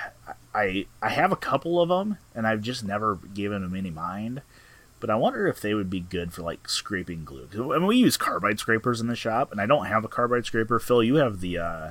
[0.55, 4.41] I, I have a couple of them, and I've just never given them any mind.
[5.01, 7.49] But I wonder if they would be good for like scraping glue.
[7.55, 10.47] I mean, we use carbide scrapers in the shop, and I don't have a carbide
[10.47, 10.79] scraper.
[10.79, 11.91] Phil, you have the uh,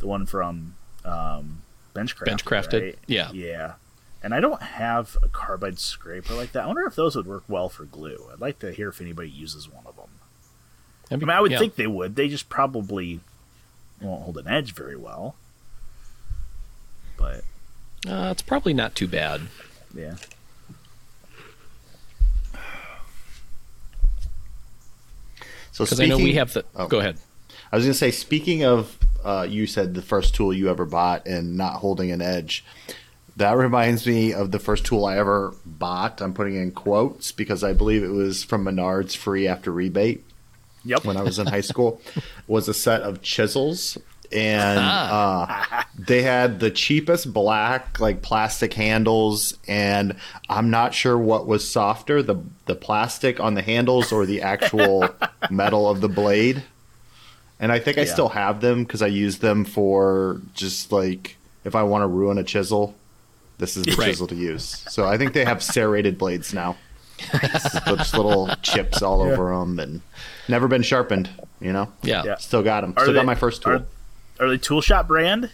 [0.00, 1.62] the one from um,
[1.94, 2.44] Benchcraft.
[2.44, 2.82] Benchcrafted?
[2.82, 2.98] right?
[3.06, 3.30] Yeah.
[3.32, 3.74] yeah.
[4.22, 6.64] And I don't have a carbide scraper like that.
[6.64, 8.28] I wonder if those would work well for glue.
[8.32, 10.08] I'd like to hear if anybody uses one of them.
[11.08, 11.58] That'd I mean, I would yeah.
[11.58, 12.16] think they would.
[12.16, 13.20] They just probably
[14.00, 15.36] won't hold an edge very well.
[17.16, 17.44] But
[18.08, 19.42] uh, it's probably not too bad.
[19.94, 20.16] yeah,
[25.78, 26.64] So Because I know we have the.
[26.74, 26.88] Oh.
[26.88, 27.18] Go ahead.
[27.70, 30.84] I was going to say, speaking of, uh, you said the first tool you ever
[30.84, 32.64] bought and not holding an edge.
[33.36, 36.20] That reminds me of the first tool I ever bought.
[36.20, 40.24] I'm putting in quotes because I believe it was from Menards free after rebate
[40.84, 41.04] yep.
[41.04, 42.00] when I was in high school.
[42.48, 43.98] Was a set of chisels,
[44.32, 45.64] and uh,
[45.98, 50.16] they had the cheapest black like plastic handles, and
[50.48, 52.36] I'm not sure what was softer the
[52.66, 55.08] the plastic on the handles or the actual
[55.50, 56.62] metal of the blade.
[57.60, 61.74] And I think I still have them because I use them for just like if
[61.74, 62.94] I want to ruin a chisel,
[63.58, 64.06] this is the Right.
[64.10, 64.84] chisel to use.
[64.88, 66.76] So I think they have serrated blades now.
[67.32, 70.00] just little chips all over them and
[70.46, 71.28] never been sharpened.
[71.60, 72.22] You know, Yeah.
[72.24, 72.36] Yeah.
[72.36, 72.94] still got them.
[72.96, 73.84] Are Still they- got my first tool.
[74.40, 75.50] Are, they Tool Shop brand?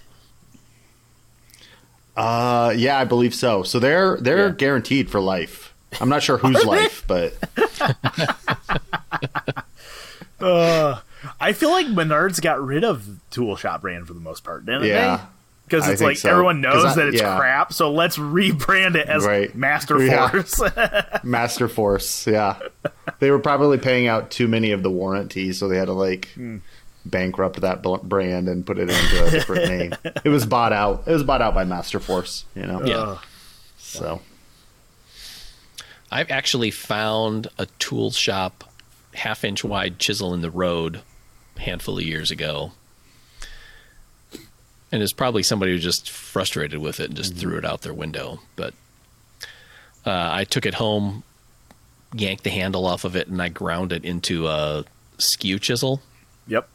[2.16, 3.62] Uh, yeah, I believe so.
[3.62, 4.54] So they're they're Yeah.
[4.54, 5.74] guaranteed for life.
[6.00, 7.34] I'm not sure whose life, but
[10.40, 11.00] Uh,
[11.40, 14.84] I feel like Menards got rid of Tool Shop brand for the most part, didn't
[14.84, 15.22] yeah, they?
[15.64, 16.28] Because it's like so.
[16.30, 17.38] everyone knows I- that it's yeah.
[17.38, 19.54] crap, so let's rebrand it as Right.
[19.54, 20.28] Master Yeah.
[20.28, 20.60] Force.
[21.24, 22.26] Master Force.
[22.26, 22.58] Yeah,
[23.20, 26.28] they were probably paying out too many of the warranties, so they had to like
[26.34, 26.58] Hmm.
[27.06, 29.94] Bankrupt that brand and put it into a different name.
[30.24, 31.04] It was bought out.
[31.06, 32.84] It was bought out by Masterforce, You know.
[32.84, 33.18] Yeah.
[33.78, 34.20] So
[36.10, 38.64] I've actually found a tool shop
[39.14, 41.00] half inch wide chisel in the road
[41.56, 42.72] a handful of years ago.
[44.92, 47.82] And it's probably somebody who was just frustrated with it and just threw it out
[47.82, 48.40] their window.
[48.54, 48.74] But
[50.06, 51.24] uh, I took it home,
[52.14, 54.84] yanked the handle off of it, and I ground it into a
[55.18, 56.00] skew chisel,
[56.46, 56.68] Yep.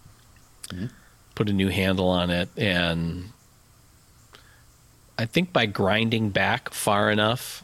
[1.35, 3.31] Put a new handle on it, and
[5.17, 7.63] I think by grinding back far enough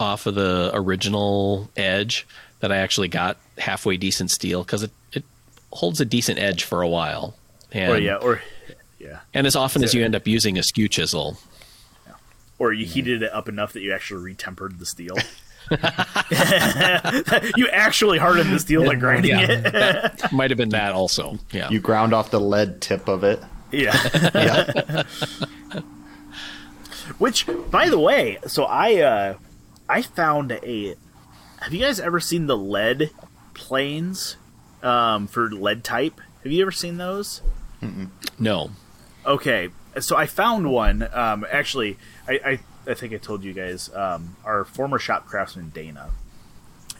[0.00, 2.26] off of the original edge
[2.60, 5.24] that I actually got halfway decent steel because it, it
[5.72, 7.34] holds a decent edge for a while.
[7.72, 8.42] And, Or yeah, or
[8.98, 11.38] yeah, and as often as you end up using a skew chisel,
[12.58, 15.16] or you heated it up enough that you actually retempered the steel.
[17.56, 20.10] you actually hardened the steel by grinding Yeah.
[20.14, 20.32] it.
[20.32, 21.38] might have been that also.
[21.52, 21.68] Yeah.
[21.70, 23.40] you ground off the lead tip of it.
[23.70, 23.94] yeah.
[24.34, 25.02] Yeah.
[27.18, 29.34] Which, by the way, so I uh,
[29.88, 30.94] I found a.
[31.60, 33.10] Have you guys ever seen the lead
[33.54, 34.36] planes
[34.82, 36.20] um, for lead type?
[36.44, 37.40] Have you ever seen those?
[38.38, 38.70] no.
[39.26, 41.08] Okay, so I found one.
[41.12, 41.96] Um, actually,
[42.28, 42.58] I, I
[42.88, 43.90] I think I told you guys.
[43.94, 46.10] Um, our former shop craftsman Dana.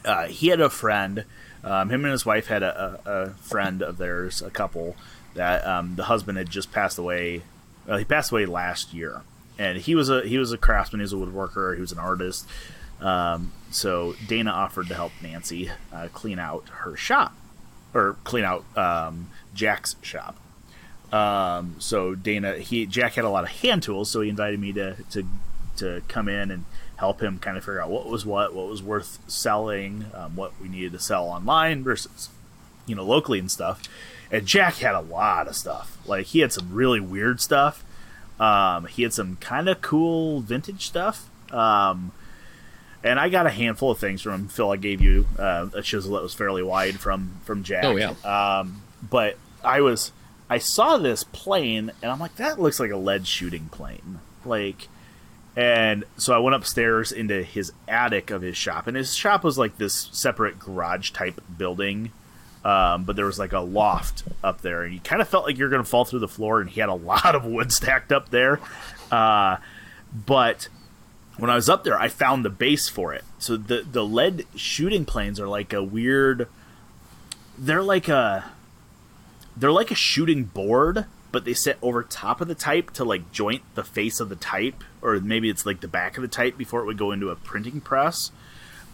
[0.05, 1.25] Uh, he had a friend.
[1.63, 4.95] Um, him and his wife had a, a, a friend of theirs, a couple
[5.33, 7.41] that um, the husband had just passed away.
[7.85, 9.21] Well, he passed away last year,
[9.57, 10.99] and he was a he was a craftsman.
[10.99, 11.75] He was a woodworker.
[11.75, 12.47] He was an artist.
[13.01, 17.35] Um, so Dana offered to help Nancy uh, clean out her shop,
[17.93, 20.37] or clean out um, Jack's shop.
[21.11, 24.71] Um, so Dana, he Jack had a lot of hand tools, so he invited me
[24.73, 25.25] to to
[25.79, 26.65] to come in and
[26.97, 30.53] help him kind of figure out what was what, what was worth selling, um, what
[30.61, 32.29] we needed to sell online versus
[32.85, 33.83] you know locally and stuff.
[34.31, 35.97] And Jack had a lot of stuff.
[36.05, 37.83] Like he had some really weird stuff.
[38.39, 41.29] Um, he had some kind of cool vintage stuff.
[41.51, 42.11] Um,
[43.03, 44.47] and I got a handful of things from him.
[44.49, 47.85] Phil, I gave you uh, a chisel that was fairly wide from from Jack.
[47.85, 48.13] Oh, yeah.
[48.23, 50.11] Um, but I was
[50.49, 54.19] I saw this plane and I'm like, that looks like a lead shooting plane.
[54.43, 54.87] Like,
[55.59, 59.57] and so I went upstairs into his attic of his shop, and his shop was
[59.57, 62.13] like this separate garage type building.
[62.63, 65.57] Um, but there was like a loft up there, and you kind of felt like
[65.57, 66.61] you're going to fall through the floor.
[66.61, 68.61] And he had a lot of wood stacked up there.
[69.11, 69.57] Uh,
[70.13, 70.69] but
[71.35, 73.25] when I was up there, I found the base for it.
[73.37, 76.47] So the the lead shooting planes are like a weird.
[77.57, 78.45] They're like a.
[79.57, 81.03] They're like a shooting board,
[81.33, 84.37] but they sit over top of the type to like joint the face of the
[84.37, 87.29] type, or maybe it's like the back of the type before it would go into
[87.29, 88.31] a printing press.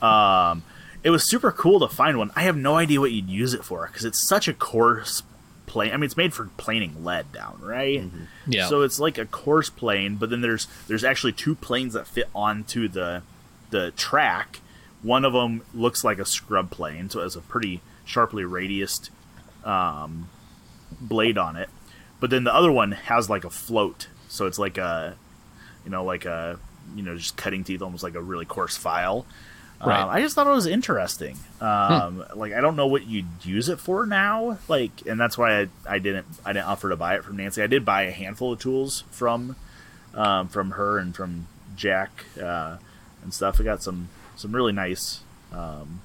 [0.01, 0.63] Um,
[1.03, 2.31] it was super cool to find one.
[2.35, 5.23] I have no idea what you'd use it for because it's such a coarse
[5.67, 5.91] plane.
[5.91, 8.03] I mean, it's made for planing lead down, right?
[8.47, 8.67] Yeah.
[8.67, 12.27] So it's like a coarse plane, but then there's there's actually two planes that fit
[12.33, 13.21] onto the
[13.71, 14.59] the track
[15.01, 19.09] One of them looks like a scrub plane, so it has a pretty sharply radiused
[19.63, 20.29] um,
[20.99, 21.69] blade on it.
[22.19, 25.15] But then the other one has like a float, so it's like a,
[25.85, 26.59] you know, like a,
[26.95, 29.25] you know, just cutting teeth, almost like a really coarse file.
[29.85, 30.01] Right.
[30.01, 31.37] Um, I just thought it was interesting.
[31.61, 34.57] Um, Like I don't know what you'd use it for now.
[34.67, 37.61] Like, and that's why I, I didn't I didn't offer to buy it from Nancy.
[37.61, 39.55] I did buy a handful of tools from
[40.13, 42.77] um, from her and from Jack uh,
[43.21, 43.59] and stuff.
[43.59, 44.07] I got some
[44.37, 45.21] some really nice
[45.51, 45.99] um,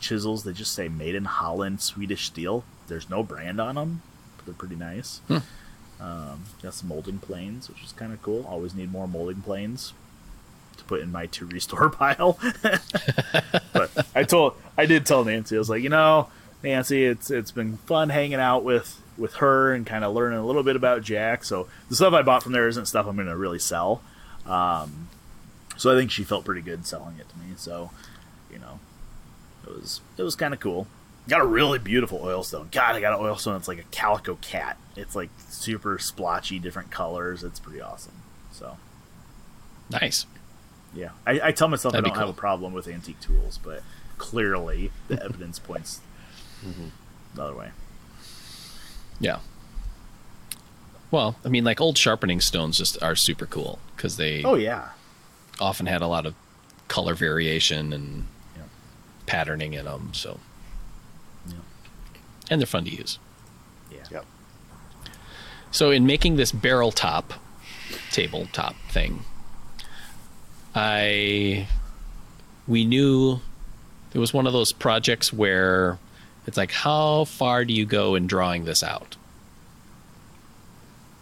[0.00, 0.44] chisels.
[0.44, 2.64] They just say made in Holland, Swedish steel.
[2.88, 4.02] There's no brand on them.
[4.36, 5.22] But they're pretty nice.
[6.00, 8.46] Um, got some molding planes, which is kind of cool.
[8.46, 9.92] Always need more molding planes
[10.76, 12.38] to put in my to restore pile.
[13.72, 16.28] but I told, I did tell Nancy, I was like, you know,
[16.62, 20.46] Nancy, it's it's been fun hanging out with with her and kind of learning a
[20.46, 21.44] little bit about Jack.
[21.44, 24.02] So the stuff I bought from there isn't stuff I'm going to really sell.
[24.46, 25.08] Um,
[25.76, 27.54] so I think she felt pretty good selling it to me.
[27.56, 27.90] So,
[28.50, 28.80] you know,
[29.66, 30.86] it was it was kind of cool.
[31.28, 32.70] Got a really beautiful oilstone.
[32.70, 33.56] God, I got an oilstone.
[33.56, 34.78] It's like a calico cat.
[34.96, 37.44] It's like super splotchy, different colors.
[37.44, 38.14] It's pretty awesome.
[38.50, 38.78] So
[39.90, 40.26] Nice.
[40.94, 43.82] yeah, I, I tell myself That'd I don't have a problem with antique tools, but
[44.16, 46.00] clearly the evidence points
[46.66, 46.88] mm-hmm.
[47.34, 47.70] the other way.
[49.20, 49.40] Yeah.
[51.10, 54.90] Well, I mean, like old sharpening stones just are super cool because they Oh yeah,
[55.60, 56.34] often had a lot of
[56.88, 58.26] color variation and
[58.56, 58.62] Yeah.
[59.26, 60.10] patterning in them.
[60.14, 60.38] So, Yeah.
[62.50, 63.18] And they're fun to use.
[63.90, 64.04] yeah.
[64.10, 64.26] Yep.
[65.70, 67.34] So, in making this barrel top
[68.10, 69.20] tabletop thing,
[70.74, 71.68] I
[72.66, 73.40] we knew
[74.14, 75.98] it was one of those projects where
[76.46, 79.16] it's like, how far do you go in drawing this out?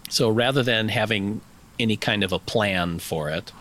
[0.08, 1.40] So, rather than having
[1.78, 3.52] any kind of a plan for it,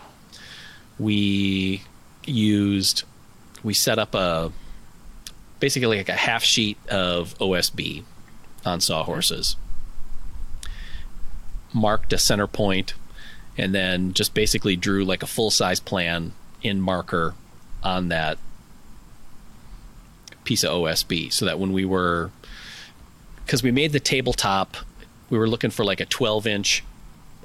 [0.98, 1.82] we
[2.24, 3.02] used
[3.62, 4.52] we set up a
[5.60, 8.04] basically like a half sheet of OSB
[8.64, 9.56] on sawhorses
[11.72, 12.94] marked a center point
[13.58, 16.32] and then just basically drew like a full size plan
[16.62, 17.34] in marker
[17.82, 18.38] on that
[20.44, 22.30] piece of OSB so that when we were
[23.44, 24.76] because we made the tabletop
[25.28, 26.84] we were looking for like a 12 inch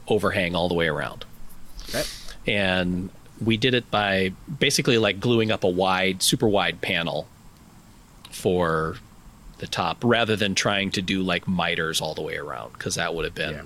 [0.08, 1.26] overhang all the way around
[1.90, 2.04] Okay.
[2.48, 3.10] and
[3.44, 7.28] we did it by basically like gluing up a wide super wide panel
[8.32, 8.98] for
[9.60, 13.14] the top rather than trying to do like miters all the way around because that
[13.14, 13.62] would have been Yeah.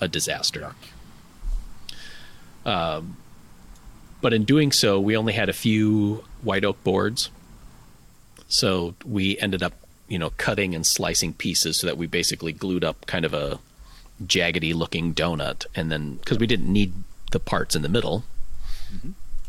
[0.00, 0.74] a disaster.
[2.66, 3.16] Um,
[4.20, 7.30] but in doing so we only had a few white oak boards.
[8.48, 9.74] So we ended up
[10.08, 13.58] you know cutting and slicing pieces so that we basically glued up kind of a
[14.24, 16.92] jaggedy looking donut and then because we didn't need
[17.30, 18.24] the parts in the middle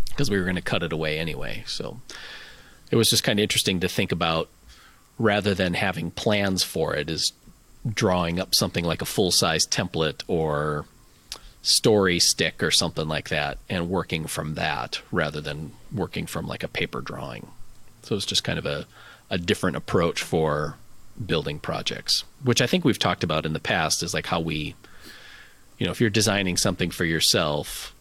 [0.09, 2.01] because we were going to cut it away anyway so
[2.91, 4.49] it was just kind of interesting to think about
[5.17, 7.33] rather than having plans for it is
[7.87, 10.85] drawing up something like a full size template or
[11.61, 16.63] story stick or something like that and working from that rather than working from like
[16.63, 17.47] a paper drawing.
[18.03, 18.85] So it's just kind of a,
[19.29, 20.75] a different approach for
[21.23, 24.75] building projects, which I think we've talked about in the past is like how we,
[25.77, 27.93] you know, if you're designing something for yourself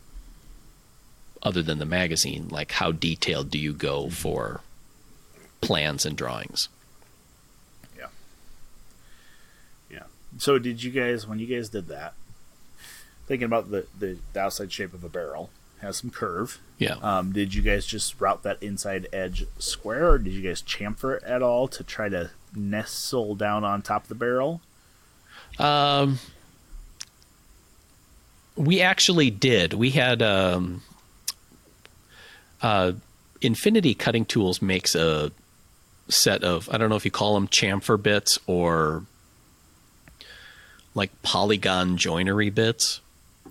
[1.42, 4.60] other than the magazine, like how detailed do you go for
[5.60, 6.68] plans and drawings?
[7.96, 8.06] Yeah.
[9.90, 10.04] Yeah.
[10.38, 12.14] So did you guys when you guys did that?
[13.26, 15.50] Thinking about the the, the outside shape of a barrel
[15.80, 16.58] has some curve.
[16.78, 16.96] Yeah.
[17.02, 21.16] Um, did you guys just route that inside edge square, or did you guys chamfer
[21.16, 24.60] it at all to try to nestle down on top of the barrel?
[25.58, 26.18] Um,
[28.56, 29.72] we actually did.
[29.72, 30.82] We had um,
[32.60, 32.92] uh,
[33.40, 35.30] Infinity Cutting Tools makes a
[36.08, 39.04] set of I don't know if you call them chamfer bits or
[40.94, 43.00] like polygon joinery bits,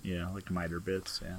[0.03, 1.21] Yeah, like miter bits.
[1.23, 1.37] Yeah.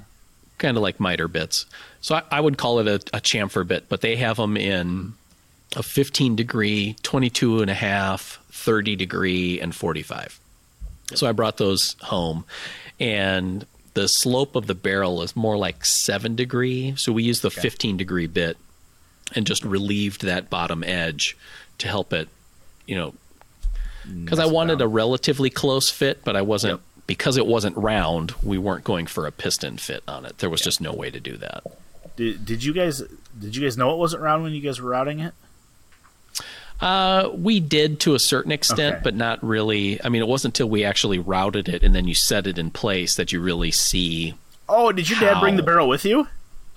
[0.57, 1.65] kind of like miter bits.
[2.01, 5.13] So I, I would call it a, a chamfer bit, but they have them in
[5.75, 10.39] a 15 degree, 22 and a half, 30 degree, and 45.
[11.13, 12.45] So I brought those home,
[12.99, 16.93] and the slope of the barrel is more like seven degree.
[16.95, 18.57] So we use the 15 degree bit
[19.35, 21.37] and just relieved that bottom edge
[21.79, 22.27] to help it,
[22.87, 23.13] you know,
[24.23, 26.81] because I wanted a relatively close fit, but I wasn't Yep.
[27.07, 28.33] because it wasn't round.
[28.41, 30.39] We weren't going for a piston fit on it.
[30.39, 31.63] There was just no way to do that.
[32.15, 33.01] Did, did you guys
[33.39, 35.33] did you guys know it wasn't round when you guys were routing it?
[36.81, 39.01] Uh, we did to a certain extent, Okay.
[39.03, 40.01] but not really.
[40.03, 42.71] I mean, it wasn't until we actually routed it and then you set it in
[42.71, 44.33] place that you really see.
[44.67, 46.27] Oh, did your dad bring the barrel with you?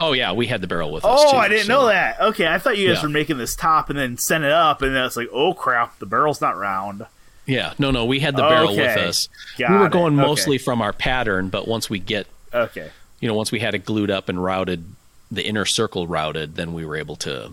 [0.05, 1.21] Oh yeah, we had the barrel with us.
[1.23, 2.21] Oh, too, I didn't so- know that.
[2.21, 3.03] Okay, I thought you guys Yeah.
[3.05, 5.99] were making this top and then send it up, and then it's like, oh crap,
[5.99, 7.07] the barrel's not round.
[7.47, 9.29] Yeah, no, no, we had the barrel with us.
[9.59, 9.93] Got we were it.
[9.93, 10.27] going Okay.
[10.29, 12.91] mostly from our pattern, but once we get, Okay,
[13.21, 14.85] you know, once we had it glued up and routed,
[15.31, 17.53] the inner circle routed, then we were able to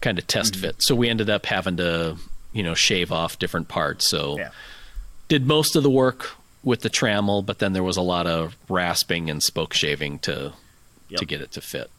[0.00, 0.62] kind of test Mm-hmm.
[0.62, 0.82] fit.
[0.82, 2.16] So we ended up having to,
[2.52, 4.06] you know, shave off different parts.
[4.06, 4.50] So yeah,
[5.28, 6.30] did most of the work
[6.64, 10.52] with the trammel, but then there was a lot of rasping and spoke shaving to
[11.12, 11.18] Yep.
[11.20, 11.90] to get it to fit.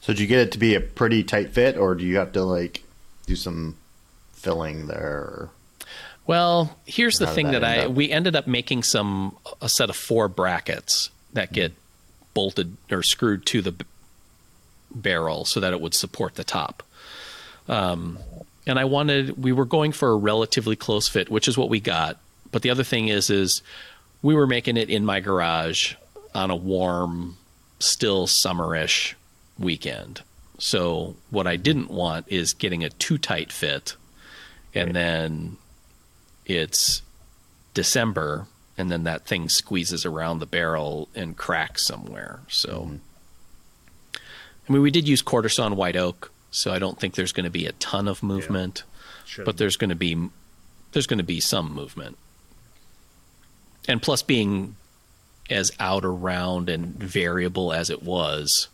[0.00, 2.32] So did you get it to be a pretty tight fit, or do you have
[2.32, 2.84] to like
[3.26, 3.76] do some
[4.32, 5.50] filling there?
[6.26, 7.92] Well, here's the thing that that, I up?
[7.92, 11.72] we ended up making some a set of four brackets that get
[12.34, 13.86] bolted or screwed to the b-
[14.94, 16.82] barrel so that it would support the top.
[17.66, 18.18] Um,
[18.66, 21.80] and I wanted we were going for a relatively close fit, which is what we
[21.80, 22.18] got.
[22.52, 23.62] But the other thing is is
[24.22, 25.94] we were making it in my garage
[26.38, 27.36] on a warm,
[27.80, 29.14] still summerish
[29.58, 30.22] weekend.
[30.58, 33.96] So what I didn't want is getting a too tight fit
[34.74, 35.56] and then
[36.46, 37.02] it's
[37.74, 42.40] December, and then that thing squeezes around the barrel and cracks somewhere.
[42.48, 42.96] So, mm-hmm.
[44.14, 47.50] I mean, we did use sawn white oak, so I don't think there's going to
[47.50, 48.84] be a ton of movement,
[49.24, 50.28] Should- but there's going to be
[50.92, 52.16] there's going to be some movement.
[53.86, 54.76] And plus, being
[55.50, 58.68] as out around and variable as it was,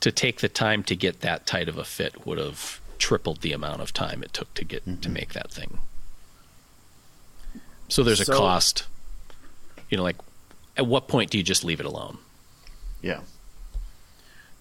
[0.00, 3.52] to take the time to get that tight of a fit would have tripled the
[3.52, 5.12] amount of time it took to get to mm-hmm.
[5.12, 5.78] make that thing.
[7.88, 8.86] So there's a cost.
[9.90, 10.16] You know, like
[10.76, 12.18] at what point do you just leave it alone?
[13.02, 13.20] Yeah.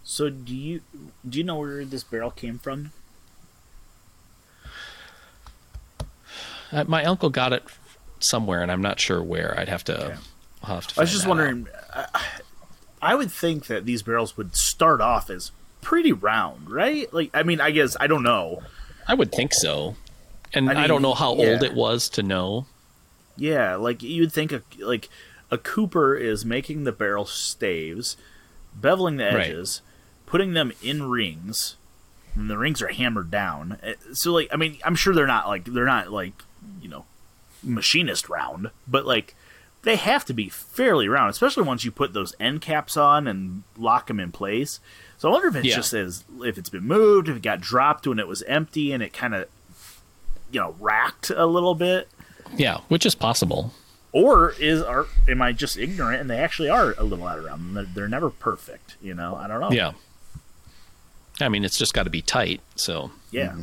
[0.04, 0.82] So do you
[1.28, 2.92] do you know where this barrel came from?
[6.72, 7.64] Uh, my uncle got it
[8.20, 9.58] somewhere, and I'm not sure where.
[9.60, 10.06] I'd have to.
[10.06, 10.16] Okay.
[10.64, 11.68] I'll have to I was just wondering.
[11.94, 12.06] I,
[13.02, 15.52] I would think that these barrels would start off as
[15.82, 17.12] pretty round, right?
[17.14, 18.62] Like, I mean, I guess I don't know.
[19.08, 19.96] I would think so,
[20.54, 21.54] and I I, don't know how yeah.
[21.54, 22.68] old it was to know.
[23.36, 25.10] Yeah, like you'd think a like
[25.50, 28.16] a Cooper is making the barrel staves,
[28.80, 29.48] beveling the Right.
[29.50, 29.82] edges,
[30.28, 31.76] putting them in rings,
[32.36, 33.78] and the rings are hammered down.
[33.82, 36.44] Eh, So like, I mean, I'm sure they're not like they're not like
[36.82, 37.05] you know
[37.64, 39.36] machinist round, but like
[39.84, 43.64] they have to be fairly round, especially once you put those end caps on and
[43.78, 44.80] lock them in place.
[45.18, 45.76] So I wonder if it's Yeah.
[45.76, 49.01] just as if it's been moved, if it got dropped when it was empty and
[49.03, 49.47] it kind of
[50.51, 52.09] you know racked a little bit
[52.55, 53.74] Yeah, which is possible.
[54.12, 57.45] or is are am I just ignorant and they actually are a little out of
[57.45, 57.76] round?
[57.78, 59.36] They're, they're never perfect, you know.
[59.36, 59.72] I don't know.
[59.72, 59.93] Yeah.
[61.39, 62.62] I mean, it's just got to be tight.
[62.76, 63.49] So yeah.
[63.49, 63.62] Mm-hmm.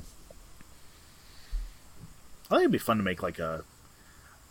[2.50, 3.64] I think it'd be fun to make like a.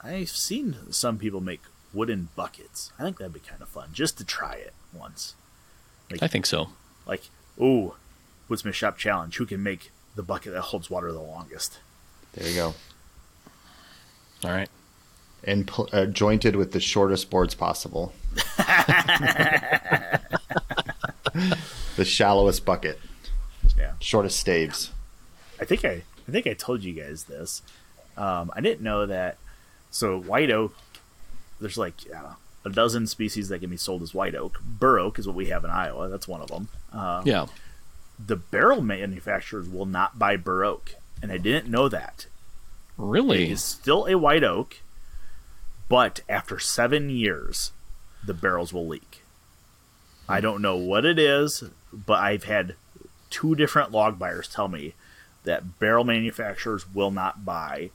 [0.04, 1.62] I've seen some people make
[1.94, 2.92] wooden buckets.
[3.00, 5.34] I think that'd be kind of fun just to try it once.
[6.22, 6.70] I think so.
[7.06, 7.24] Like,
[7.60, 7.96] ooh,
[8.50, 11.80] Woodsmith Shop Challenge: Who can make the bucket that holds water the longest?
[12.34, 12.76] There you go.
[14.44, 14.70] All right.
[15.44, 18.14] And pl- uh, jointed with the shortest boards possible.
[21.96, 23.00] the shallowest bucket,
[23.78, 23.94] Yeah.
[24.00, 24.92] shortest staves.
[25.60, 27.62] I think I I think I told you guys this.
[28.18, 29.38] Um, I didn't know that.
[29.92, 30.76] So white oak,
[31.60, 34.60] there's like know, a dozen species that can be sold as white oak.
[34.62, 36.10] Bur oak is what we have in Iowa.
[36.10, 36.68] That's one of them.
[36.92, 37.48] Uh, Yeah.
[38.24, 42.26] The barrel manufacturers will not buy bur oak, and I didn't know that.
[42.98, 43.52] Really?
[43.52, 44.78] is still a white oak,
[45.88, 47.72] but after seven years,
[48.26, 49.24] the barrels will leak.
[50.28, 51.64] I don't know what it is,
[51.94, 52.76] but I've had
[53.30, 54.96] two different log buyers tell me
[55.44, 57.92] that barrel manufacturers will not buy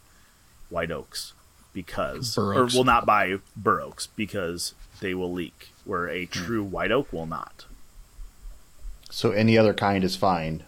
[0.72, 1.32] white oaks
[1.72, 2.74] because Bur or oaks.
[2.74, 6.32] will not buy bur oaks because they will leak, where a hmm.
[6.32, 7.66] true white oak will not.
[9.10, 10.64] So any other kind is fine.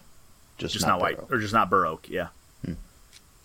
[0.57, 1.27] Just, Just not, white Burrow.
[1.31, 2.07] or just not bur oak.
[2.09, 2.27] Yeah.
[2.63, 2.73] Hmm.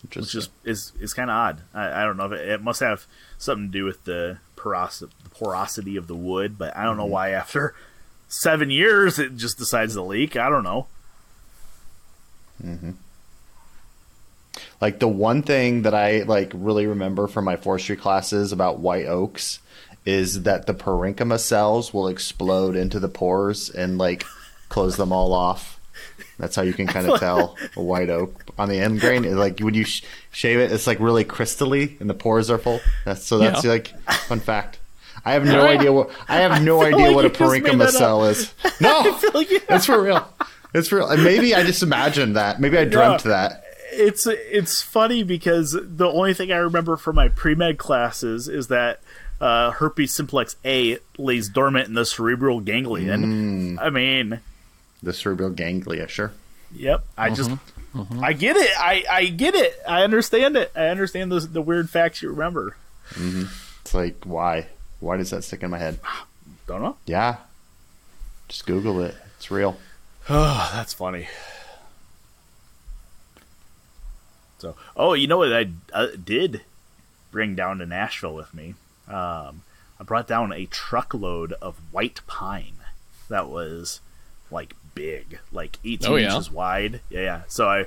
[0.09, 1.61] Just, which is is, is kind of odd.
[1.73, 3.05] I, I don't know if it, it must have
[3.37, 7.05] something to do with the porosity, the porosity of the wood, but I don't know
[7.05, 7.11] hmm.
[7.11, 7.73] why after
[8.27, 10.35] seven years it just decides to leak.
[10.35, 10.87] I don't know.
[12.63, 12.91] Mm-hmm.
[14.81, 19.05] Like the one thing that I like really remember from my forestry classes about white
[19.05, 19.59] oaks
[20.05, 24.25] is that the parenchyma cells will explode into the pores and like
[24.69, 25.79] close them all off.
[26.39, 29.25] That's how you can kind of tell a white oak on the end grain.
[29.25, 32.57] Is like when you sh- shave it, it's like really crystally and the pores are
[32.57, 32.79] full.
[33.05, 33.69] That's so that's Yeah.
[33.71, 34.79] like fun fact.
[35.23, 37.51] I have no idea what I have no feel idea like what a you just
[37.51, 37.89] made parenchyma up.
[37.91, 38.51] cell is.
[38.81, 39.31] No, I feel
[39.69, 40.27] it's for real.
[40.73, 41.09] It's for real.
[41.09, 42.59] And maybe I just imagined that.
[42.59, 43.63] Maybe I dreamt that.
[43.91, 48.67] It's it's funny because the only thing I remember from my pre med classes is
[48.67, 49.01] that
[49.39, 53.75] uh, herpes simplex A lays dormant in the cerebral ganglion.
[53.77, 53.81] Mm.
[53.81, 54.39] I mean,
[55.01, 56.31] The cerebral ganglia, sure.
[56.73, 57.03] yep.
[57.17, 57.35] I uh-huh.
[57.35, 58.19] just uh-huh.
[58.21, 58.71] I get it.
[58.77, 59.75] I I get it.
[59.87, 60.71] I understand it.
[60.75, 62.77] I understand those the weird facts you remember.
[63.11, 63.43] Mm-hmm.
[63.81, 64.67] It's like, why?
[64.99, 65.99] Why does that stick in my head?
[66.67, 66.95] Don't know.
[67.05, 67.37] Yeah.
[68.47, 69.15] Just Google it.
[69.37, 69.77] It's real.
[70.29, 71.27] Oh, that's funny.
[74.61, 76.61] So, oh, you know what I uh, did
[77.31, 78.75] bring down to Nashville with me?
[79.07, 79.63] Um,
[79.99, 82.75] I brought down a truckload of white pine
[83.29, 83.99] that was
[84.51, 86.31] like big, like 18 Oh, yeah?
[86.33, 87.01] inches wide.
[87.09, 87.41] Yeah, yeah.
[87.47, 87.85] So I,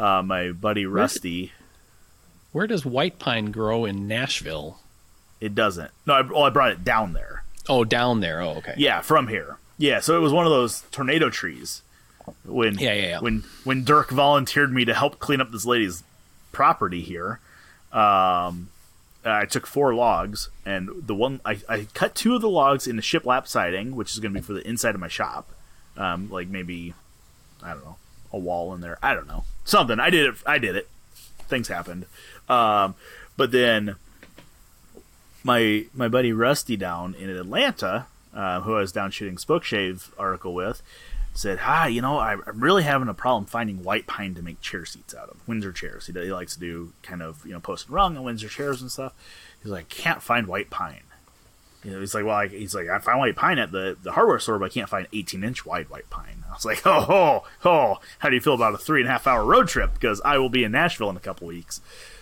[0.00, 1.52] uh, my buddy Rusty,
[2.52, 4.80] Where does white pine grow in Nashville?
[5.40, 5.90] it doesn't.
[6.06, 7.44] No, I, well, I brought it down there.
[7.68, 8.42] Oh, down there.
[8.42, 8.74] Oh, okay.
[8.76, 9.56] Yeah, from here.
[9.78, 11.80] Yeah, so it was one of those tornado trees.
[12.44, 13.20] When Yeah, yeah, yeah.
[13.20, 16.02] when when Dirk volunteered me to help clean up this lady's
[16.52, 17.40] property here,
[17.92, 18.70] um,
[19.24, 22.92] I took four logs, and the one I, I cut two of the logs in
[22.92, 25.50] into shiplap siding, which is going to be for the inside of my shop,
[25.96, 26.94] um, like maybe
[27.62, 27.96] I don't know
[28.32, 28.98] a wall in there.
[29.02, 30.00] I don't know something.
[30.00, 30.34] I did it.
[30.46, 30.88] I did it.
[31.48, 32.06] Things happened,
[32.48, 32.94] um,
[33.36, 33.96] but then
[35.42, 40.54] my my buddy Rusty down in Atlanta, uh, who I was down shooting Spokeshave article
[40.54, 40.82] with,
[41.34, 44.84] said, "Hi, you know, I'm really having a problem finding white pine to make chair
[44.84, 45.46] seats out of.
[45.46, 46.06] Windsor chairs.
[46.06, 48.82] He, he likes to do kind of you know post and rung on Windsor chairs
[48.82, 49.14] and stuff.
[49.62, 51.02] He's like, can't find white pine.
[51.84, 54.12] You know, he's like, well, I, he's like, I found white pine at the, the
[54.12, 56.44] hardware store, but I can't find 18 inch wide white pine.
[56.48, 59.12] I was like, oh, oh, oh, how do you feel about a three and a
[59.12, 59.94] half hour road trip?
[59.94, 61.80] Because I will be in Nashville in a couple weeks.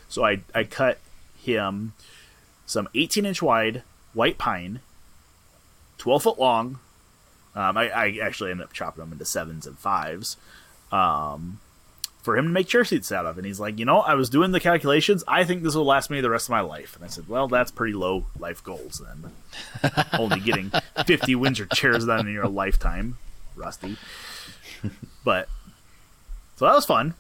[0.09, 0.99] So I, I cut
[1.37, 1.93] him
[2.67, 3.83] some 18 inch wide
[4.15, 4.81] white pine,
[5.99, 6.79] 12 foot long.
[7.59, 10.37] Um, I, I actually ended up chopping them into sevens and fives
[10.93, 11.59] um,
[12.23, 13.37] for him to make chair seats out of.
[13.37, 15.25] And he's like, you know, I was doing the calculations.
[15.27, 16.95] I think this will last me the rest of my life.
[16.95, 19.33] And I said, well, that's pretty low life goals then.
[20.13, 20.71] Only getting
[21.05, 23.19] 50 Windsor chairs done in your lifetime,
[23.57, 23.97] Rusty.
[25.25, 25.49] But
[26.55, 27.15] so that was fun.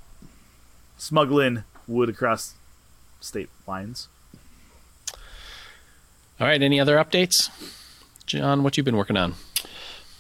[0.99, 2.55] Smuggling wood across
[3.21, 4.07] state lines.
[6.41, 6.63] All right.
[6.63, 7.51] Any other updates,
[8.25, 8.63] John?
[8.63, 9.35] What you been working on?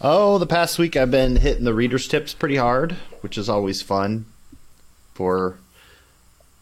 [0.00, 3.82] Oh, the past week I've been hitting the reader's tips pretty hard, which is always
[3.82, 4.26] fun.
[5.12, 5.58] For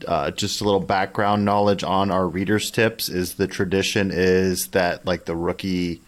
[0.08, 5.04] uh, just a little background knowledge on our reader's tips, is the tradition is that
[5.04, 6.00] like the rookie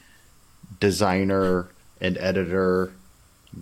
[0.81, 1.69] designer
[2.01, 2.95] and editor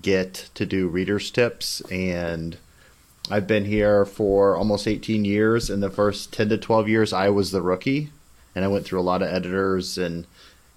[0.00, 2.58] get to do reader's tips, and
[3.28, 5.70] I've been here for almost 18 years.
[5.70, 8.10] In the first 10 to 12 years, I was the rookie,
[8.54, 10.24] and I went through a lot of editors and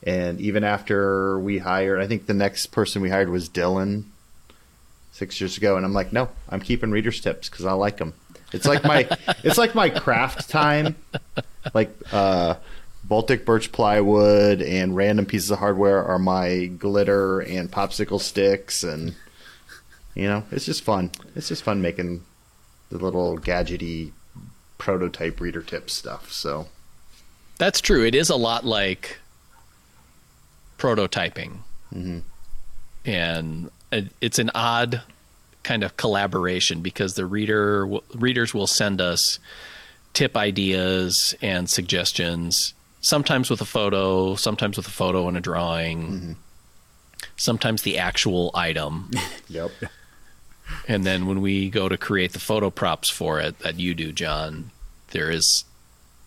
[0.04, 4.04] and even after we hired, I think the next person we hired was Dylan
[5.12, 8.14] six years ago, and I'm like, no, I'm keeping readers tips because I like them.
[8.54, 9.08] It's like my
[9.44, 10.96] it's like my craft time,
[11.74, 12.56] like uh,
[13.04, 19.16] Baltic birch plywood and random pieces of hardware are my glitter and popsicle sticks, and
[20.16, 21.12] you know, it's just fun.
[21.36, 22.24] It's just fun making
[22.90, 24.12] the little gadgety
[24.78, 26.32] prototype reader tip stuff.
[26.32, 26.68] So
[27.58, 28.06] That's true.
[28.06, 29.20] It is a lot like
[30.80, 31.58] prototyping,
[31.94, 32.20] mm-hmm.
[33.06, 33.70] and
[34.22, 35.02] it's an odd
[35.64, 39.40] kind of collaboration because the reader readers will send us
[40.14, 46.02] tip ideas and suggestions, sometimes with a photo, sometimes with a photo and a drawing,
[46.02, 46.32] mm-hmm.
[47.38, 49.12] sometimes the actual item.
[49.48, 49.72] yep.
[50.88, 54.12] And then when we go to create the photo props for it that you do,
[54.12, 54.72] John,
[55.12, 55.66] there is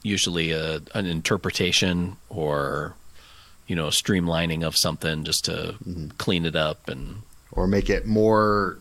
[0.02, 2.94] usually a an interpretation or
[3.72, 6.08] you know streamlining of something just to mm-hmm.
[6.18, 8.78] clean it up and or make it more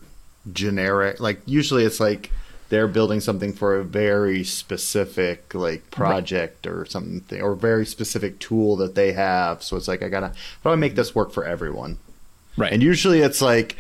[0.52, 1.22] generic.
[1.22, 2.30] Like usually it's like
[2.68, 8.76] they're building something for a very specific like project or something or very specific tool
[8.76, 9.64] that they have.
[9.64, 11.98] So it's like I gotta how do I make this work for everyone?
[12.58, 12.74] right.
[12.74, 13.78] And usually it's like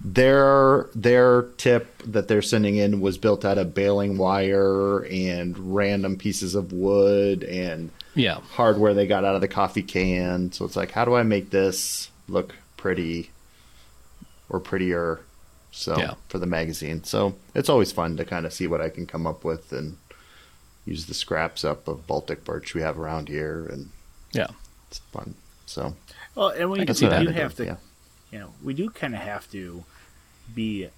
[0.00, 6.16] their their tip that they're sending in was built out of baling wire and random
[6.16, 10.50] pieces of wood and yeah, hardware they got out of the coffee can.
[10.52, 13.30] So it's like, how do I make this look pretty
[14.48, 15.20] or prettier?
[15.70, 16.14] So Yeah.
[16.28, 19.26] for the magazine, so it's always fun to kind of see what I can come
[19.26, 19.96] up with and
[20.86, 23.90] use the scraps up of Baltic birch we have around here, and
[24.32, 24.48] yeah,
[24.88, 25.34] it's fun.
[25.66, 25.94] So
[26.34, 27.20] Well, and we, I we can see that.
[27.22, 27.76] do have to, yeah.
[28.30, 29.84] You know, we do kind of have to
[30.54, 30.88] be.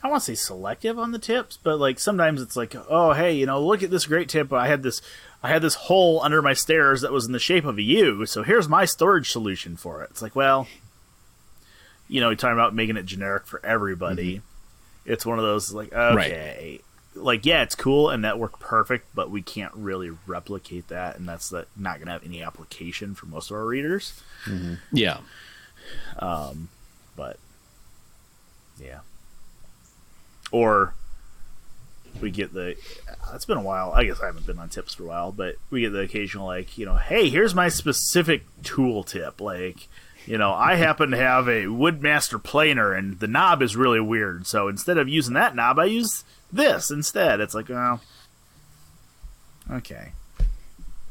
[0.00, 3.32] I want to say selective on the tips, but like sometimes it's like, oh, hey,
[3.32, 4.52] you know, look at this great tip.
[4.52, 5.02] I had this,
[5.42, 8.24] I had this hole under my stairs that was in the shape of a U.
[8.24, 10.10] So here's my storage solution for it.
[10.10, 10.68] It's like, well,
[12.06, 14.36] you know, you're talking about making it generic for everybody.
[14.36, 15.12] Mm-hmm.
[15.12, 16.80] It's one of those like, okay,
[17.14, 21.28] like yeah, it's cool and that worked perfect, but we can't really replicate that, and
[21.28, 24.22] that's the, not going to have any application for most of our readers.
[24.44, 24.74] Mm-hmm.
[24.92, 25.18] Yeah.
[26.18, 26.68] Um,
[27.16, 27.38] but
[28.80, 29.00] yeah,
[30.50, 30.94] or
[32.20, 32.76] we get the.
[33.34, 33.92] It's been a while.
[33.92, 36.46] I guess I haven't been on tips for a while, but we get the occasional
[36.46, 39.88] like you know, hey, here's my specific tool tip, like.
[40.26, 44.46] You know, I happen to have a Woodmaster planer, and the knob is really weird.
[44.46, 46.22] So instead of using that knob, I use
[46.52, 47.40] this instead.
[47.40, 48.00] It's like, oh,
[49.70, 50.12] okay.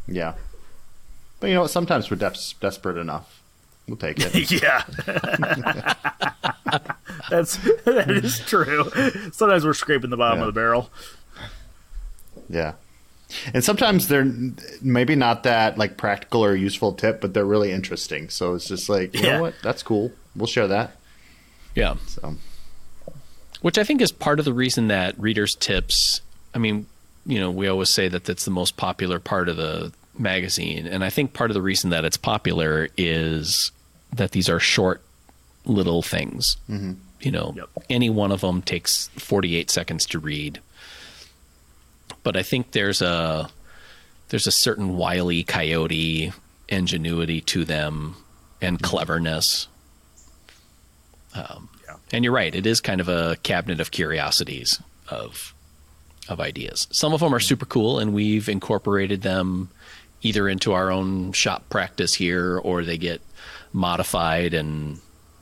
[0.08, 0.36] Yeah.
[1.40, 1.66] But you know?
[1.66, 3.42] Sometimes we're des- desperate enough.
[3.88, 4.52] We'll take it.
[4.62, 4.84] yeah,
[7.30, 8.90] that's that is true.
[9.32, 10.48] Sometimes we're scraping the bottom Yeah.
[10.48, 10.90] of the barrel.
[12.50, 12.74] yeah.
[13.54, 14.32] And sometimes they're
[14.82, 18.30] maybe not that like practical or useful tip, but they're really interesting.
[18.30, 19.36] So it's just like, you Yeah.
[19.38, 19.56] know what?
[19.62, 20.12] That's cool.
[20.36, 20.96] We'll share that.
[21.76, 21.96] Yeah.
[22.08, 22.36] So
[23.62, 26.22] Which I think is part of the reason that readers' tips.
[26.54, 26.88] I mean,
[27.26, 31.04] you know, we always say that that's the most popular part of the magazine, and
[31.04, 33.72] I think part of the reason that it's popular is
[34.14, 35.02] that these are short,
[35.66, 36.58] little things.
[36.70, 36.94] Mm-hmm.
[37.22, 37.70] You know, Yep.
[37.90, 40.60] any one of them takes forty-eight seconds to read.
[42.24, 43.50] But I think there's a
[44.30, 46.32] there's a certain wily coyote
[46.70, 48.16] ingenuity to them
[48.62, 49.68] and cleverness.
[51.34, 51.96] Um, Yeah.
[52.12, 55.54] and you're right; it is kind of a cabinet of curiosities of
[56.30, 56.88] of ideas.
[56.92, 59.70] Some of them are super cool, and we've incorporated them
[60.22, 63.22] either into our own shop practice here, or they get
[63.74, 65.00] modified and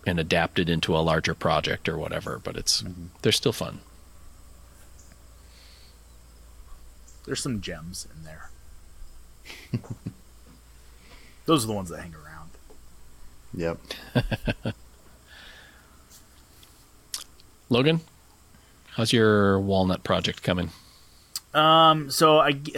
[0.08, 2.40] and adapted into a larger project or whatever.
[2.44, 2.84] But it's
[3.22, 3.80] they're still fun.
[7.26, 8.50] There's some gems in there.
[11.46, 12.50] Those are the ones that hang around.
[13.54, 13.80] yep.
[17.70, 18.02] Logan,
[18.92, 20.70] how's your walnut project coming?
[21.54, 22.76] Um, so I, g-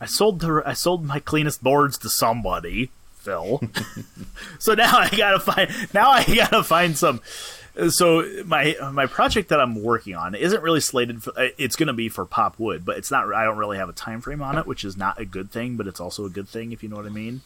[0.00, 2.90] I sold the I sold my cleanest boards to somebody,
[3.28, 3.60] Phil.
[4.58, 7.20] so now I gotta find now I gotta find some.
[7.90, 11.38] So my my project that I'm working on isn't really slated for.
[11.38, 13.32] uh, It's gonna be for pop wood, but it's not.
[13.32, 15.76] I don't really have a time frame on it, which is not a good thing,
[15.76, 17.42] but it's also a good thing if you know what I mean.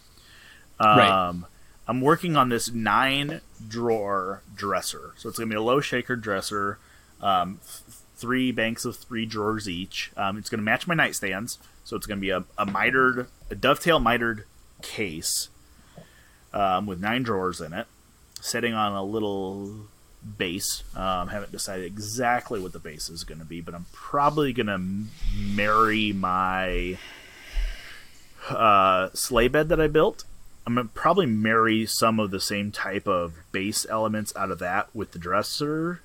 [0.80, 1.08] Right.
[1.28, 1.46] Um,
[1.86, 5.12] I'm working on this nine drawer dresser.
[5.16, 6.78] So it's to be a low shaker dresser,
[7.20, 10.12] um, th- three banks of three drawers each.
[10.16, 11.58] Um, it's to match my nightstands.
[11.84, 14.44] So it's going to be a, a mitered, a dovetail mitered
[14.80, 15.48] case
[16.52, 17.86] um, with nine drawers in it,
[18.40, 19.86] sitting on a little
[20.38, 20.82] base.
[20.94, 24.66] Um, haven't decided exactly what the base is going to be, but I'm probably going
[24.66, 24.78] to
[25.36, 26.98] marry my
[28.48, 30.24] uh, sleigh bed that I built.
[30.66, 34.94] I'm gonna probably marry some of the same type of base elements out of that
[34.94, 36.00] with the dresser,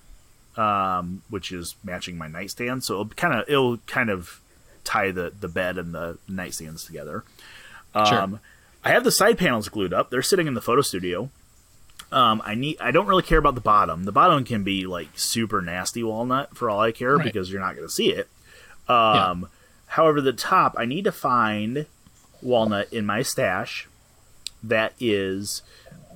[0.55, 2.83] um, which is matching my nightstand.
[2.83, 4.41] So it'll kind of it'll kind of
[4.83, 7.23] tie the the bed and the nightstands together.
[8.05, 8.39] Sure.
[8.87, 10.09] I have the side panels glued up.
[10.09, 11.29] They're sitting in the photo studio.
[12.09, 12.77] Um, I need.
[12.79, 14.05] I don't really care about the bottom.
[14.05, 17.25] The bottom can be like super nasty walnut for all I care Right.
[17.25, 18.29] because you're not going to see it.
[18.87, 19.49] Um,
[19.87, 21.85] However, the top, I need to find
[22.41, 23.87] walnut in my stash
[24.63, 25.61] that is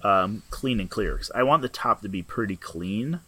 [0.04, 1.16] um, clean and clear.
[1.18, 3.20] 'Cause I want the top to be pretty clean,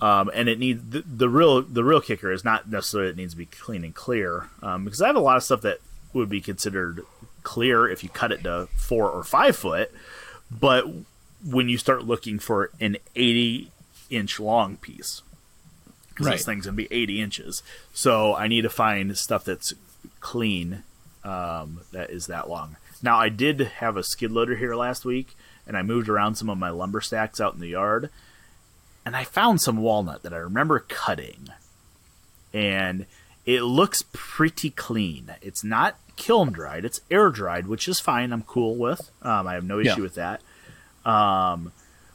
[0.00, 3.32] um, and it needs the, the real the real kicker is not necessarily it needs
[3.34, 5.78] to be clean and clear um, because I have a lot of stuff that
[6.12, 7.04] would be considered
[7.42, 9.90] clear if you cut it to four or five foot,
[10.50, 10.84] but
[11.44, 13.70] when you start looking for an eighty
[14.10, 15.22] inch long piece,
[16.10, 16.36] because Right.
[16.36, 17.62] this thing's gonna be eighty inches,
[17.92, 19.72] so I need to find stuff that's
[20.20, 20.84] clean
[21.24, 22.76] um, that is that long.
[23.02, 25.36] Now I did have a skid loader here last week,
[25.66, 28.10] and I moved around some of my lumber stacks out in the yard,
[29.04, 31.48] and I found some walnut that I remember cutting,
[32.52, 33.06] and
[33.46, 35.32] it looks pretty clean.
[35.40, 38.32] It's not kiln dried; it's air dried, which is fine.
[38.32, 39.10] I'm cool with.
[39.22, 40.00] Um, I have no issue Yeah.
[40.00, 40.40] with that.
[41.04, 41.72] Um,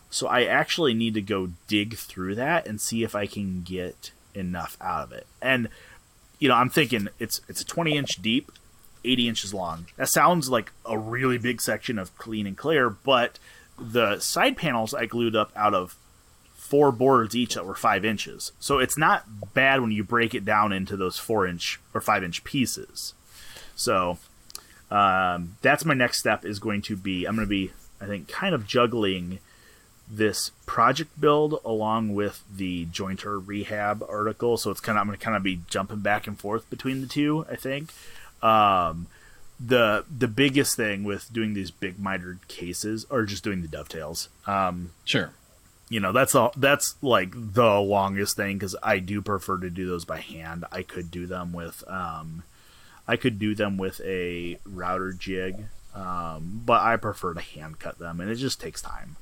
[0.10, 4.12] so I actually need to go dig through that and see if I can get
[4.34, 5.28] enough out of it.
[5.42, 5.70] And
[6.40, 8.52] you know, I'm thinking it's it's a 20 inch deep,
[9.04, 9.88] 80 inches long.
[9.98, 13.40] That sounds like a really big section of clean and clear, but
[13.80, 15.96] the side panels I glued up out of
[16.56, 18.52] four boards each that were five inches.
[18.60, 22.24] So it's not bad when you break it down into those four inch or five
[22.24, 23.14] inch pieces.
[23.78, 24.18] So
[24.92, 27.72] um, that's my next step is going to be I'm going to be
[28.02, 29.40] I think kind of juggling
[30.10, 34.56] this project build along with the jointer rehab article.
[34.58, 37.02] So it's kind of I'm going to kind of be jumping back and forth between
[37.02, 37.46] the two.
[37.50, 37.92] I think
[38.42, 39.08] um,
[39.60, 44.30] the the biggest thing with doing these big mitered cases or just doing the dovetails.
[44.46, 45.32] Um, Sure.
[45.90, 49.88] you know that's all that's like the longest thing because I do prefer to do
[49.88, 50.64] those by hand.
[50.72, 52.44] I could do them with um,
[53.08, 57.98] I could do them with a router jig, um, but I prefer to hand cut
[58.00, 59.16] them, and it just takes time.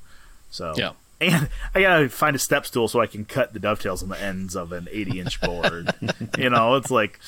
[0.50, 0.92] So Yeah.
[1.20, 4.20] and I gotta find a step stool so I can cut the dovetails on the
[4.20, 5.94] ends of an 80 inch board.
[6.36, 7.20] you know, it's like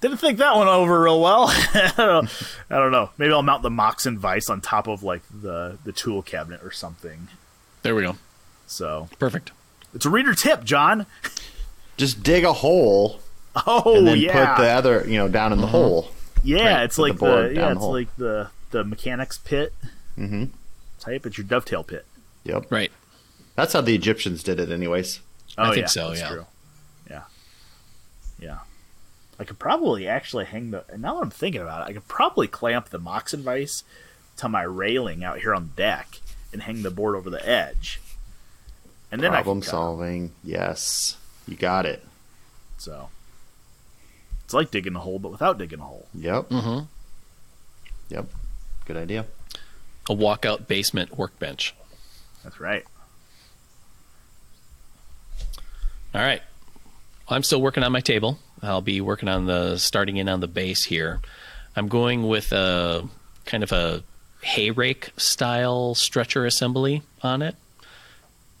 [0.00, 1.46] didn't think that one over real well.
[1.48, 2.30] I don't
[2.70, 3.10] I don't know.
[3.18, 6.70] Maybe I'll mount the Moxon vise on top of like the the tool cabinet or
[6.70, 7.28] something.
[7.82, 8.16] There we go.
[8.66, 9.52] So Perfect.
[9.94, 11.06] it's a reader tip, John.
[11.96, 13.20] Just dig a hole
[13.66, 16.10] Oh and then yeah, put the other, you know, down in the hole.
[16.44, 16.74] yeah.
[16.76, 19.72] right, it's put the like the, yeah, down the it's like the the mechanics pit
[20.18, 20.44] Mm-hmm.
[21.00, 21.26] type.
[21.26, 22.04] It's your dovetail pit.
[22.44, 22.70] Yep.
[22.70, 22.90] Right.
[23.54, 25.20] That's how the Egyptians did it, anyways.
[25.58, 26.28] Oh, I think yeah, so, that's yeah.
[26.28, 26.46] True.
[27.10, 27.22] Yeah.
[28.38, 28.58] Yeah.
[29.38, 30.84] I could probably actually hang the.
[30.96, 33.84] Now that I'm thinking about it, I could probably clamp the Moxon vise
[34.38, 36.20] to my railing out here on the deck
[36.52, 38.00] and hang the board over the edge.
[39.12, 39.70] And then Problem I can cut.
[39.70, 40.32] solving.
[40.42, 41.16] Yes.
[41.46, 42.02] You got it.
[42.78, 43.08] So
[44.46, 46.06] it's like digging a hole, but without digging a hole.
[46.14, 46.50] Yep.
[46.50, 46.84] Mm-hmm.
[48.10, 48.26] Yep.
[48.84, 49.26] Good idea.
[50.08, 51.74] A walkout basement workbench.
[52.44, 52.84] That's right.
[56.14, 56.42] All right.
[57.28, 58.38] I'm still working on my table.
[58.62, 61.20] I'll be working on the starting in on the base here.
[61.74, 63.08] I'm going with a
[63.46, 64.04] kind of a
[64.42, 67.56] hay rake style stretcher assembly on it.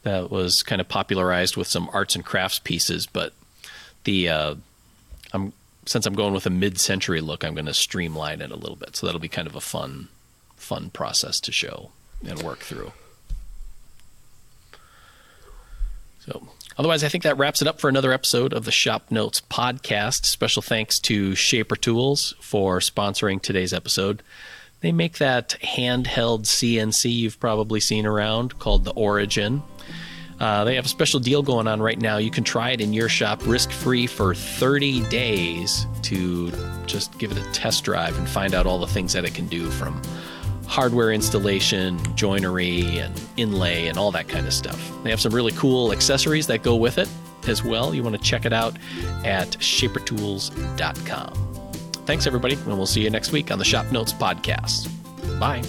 [0.02, 3.32] That was kind of popularized with some arts and crafts pieces, but
[4.02, 4.62] the uh, I'm
[5.86, 8.96] since I'm going with a mid-century look, I'm going to streamline it a little bit.
[8.96, 10.08] So that'll be kind of a fun,
[10.56, 11.90] fun process to show
[12.26, 12.92] and work through.
[16.20, 19.40] So, otherwise, I think that wraps it up for another episode of the Shop Notes
[19.40, 20.26] podcast.
[20.26, 24.22] Special thanks to Shaper Tools for sponsoring today's episode.
[24.80, 29.62] They make that handheld CNC you've probably seen around called the Origin.
[30.38, 32.18] Uh, they have a special deal going on right now.
[32.18, 36.52] You can try it in your shop risk free for 30 days to
[36.86, 39.46] just give it a test drive and find out all the things that it can
[39.46, 40.00] do from
[40.66, 44.92] hardware installation, joinery, and inlay, and all that kind of stuff.
[45.02, 47.08] They have some really cool accessories that go with it
[47.48, 47.94] as well.
[47.94, 48.76] You want to check it out
[49.24, 51.32] at shapertools.com.
[52.04, 54.88] Thanks, everybody, and we'll see you next week on the Shop Notes Podcast.
[55.40, 55.62] Bye.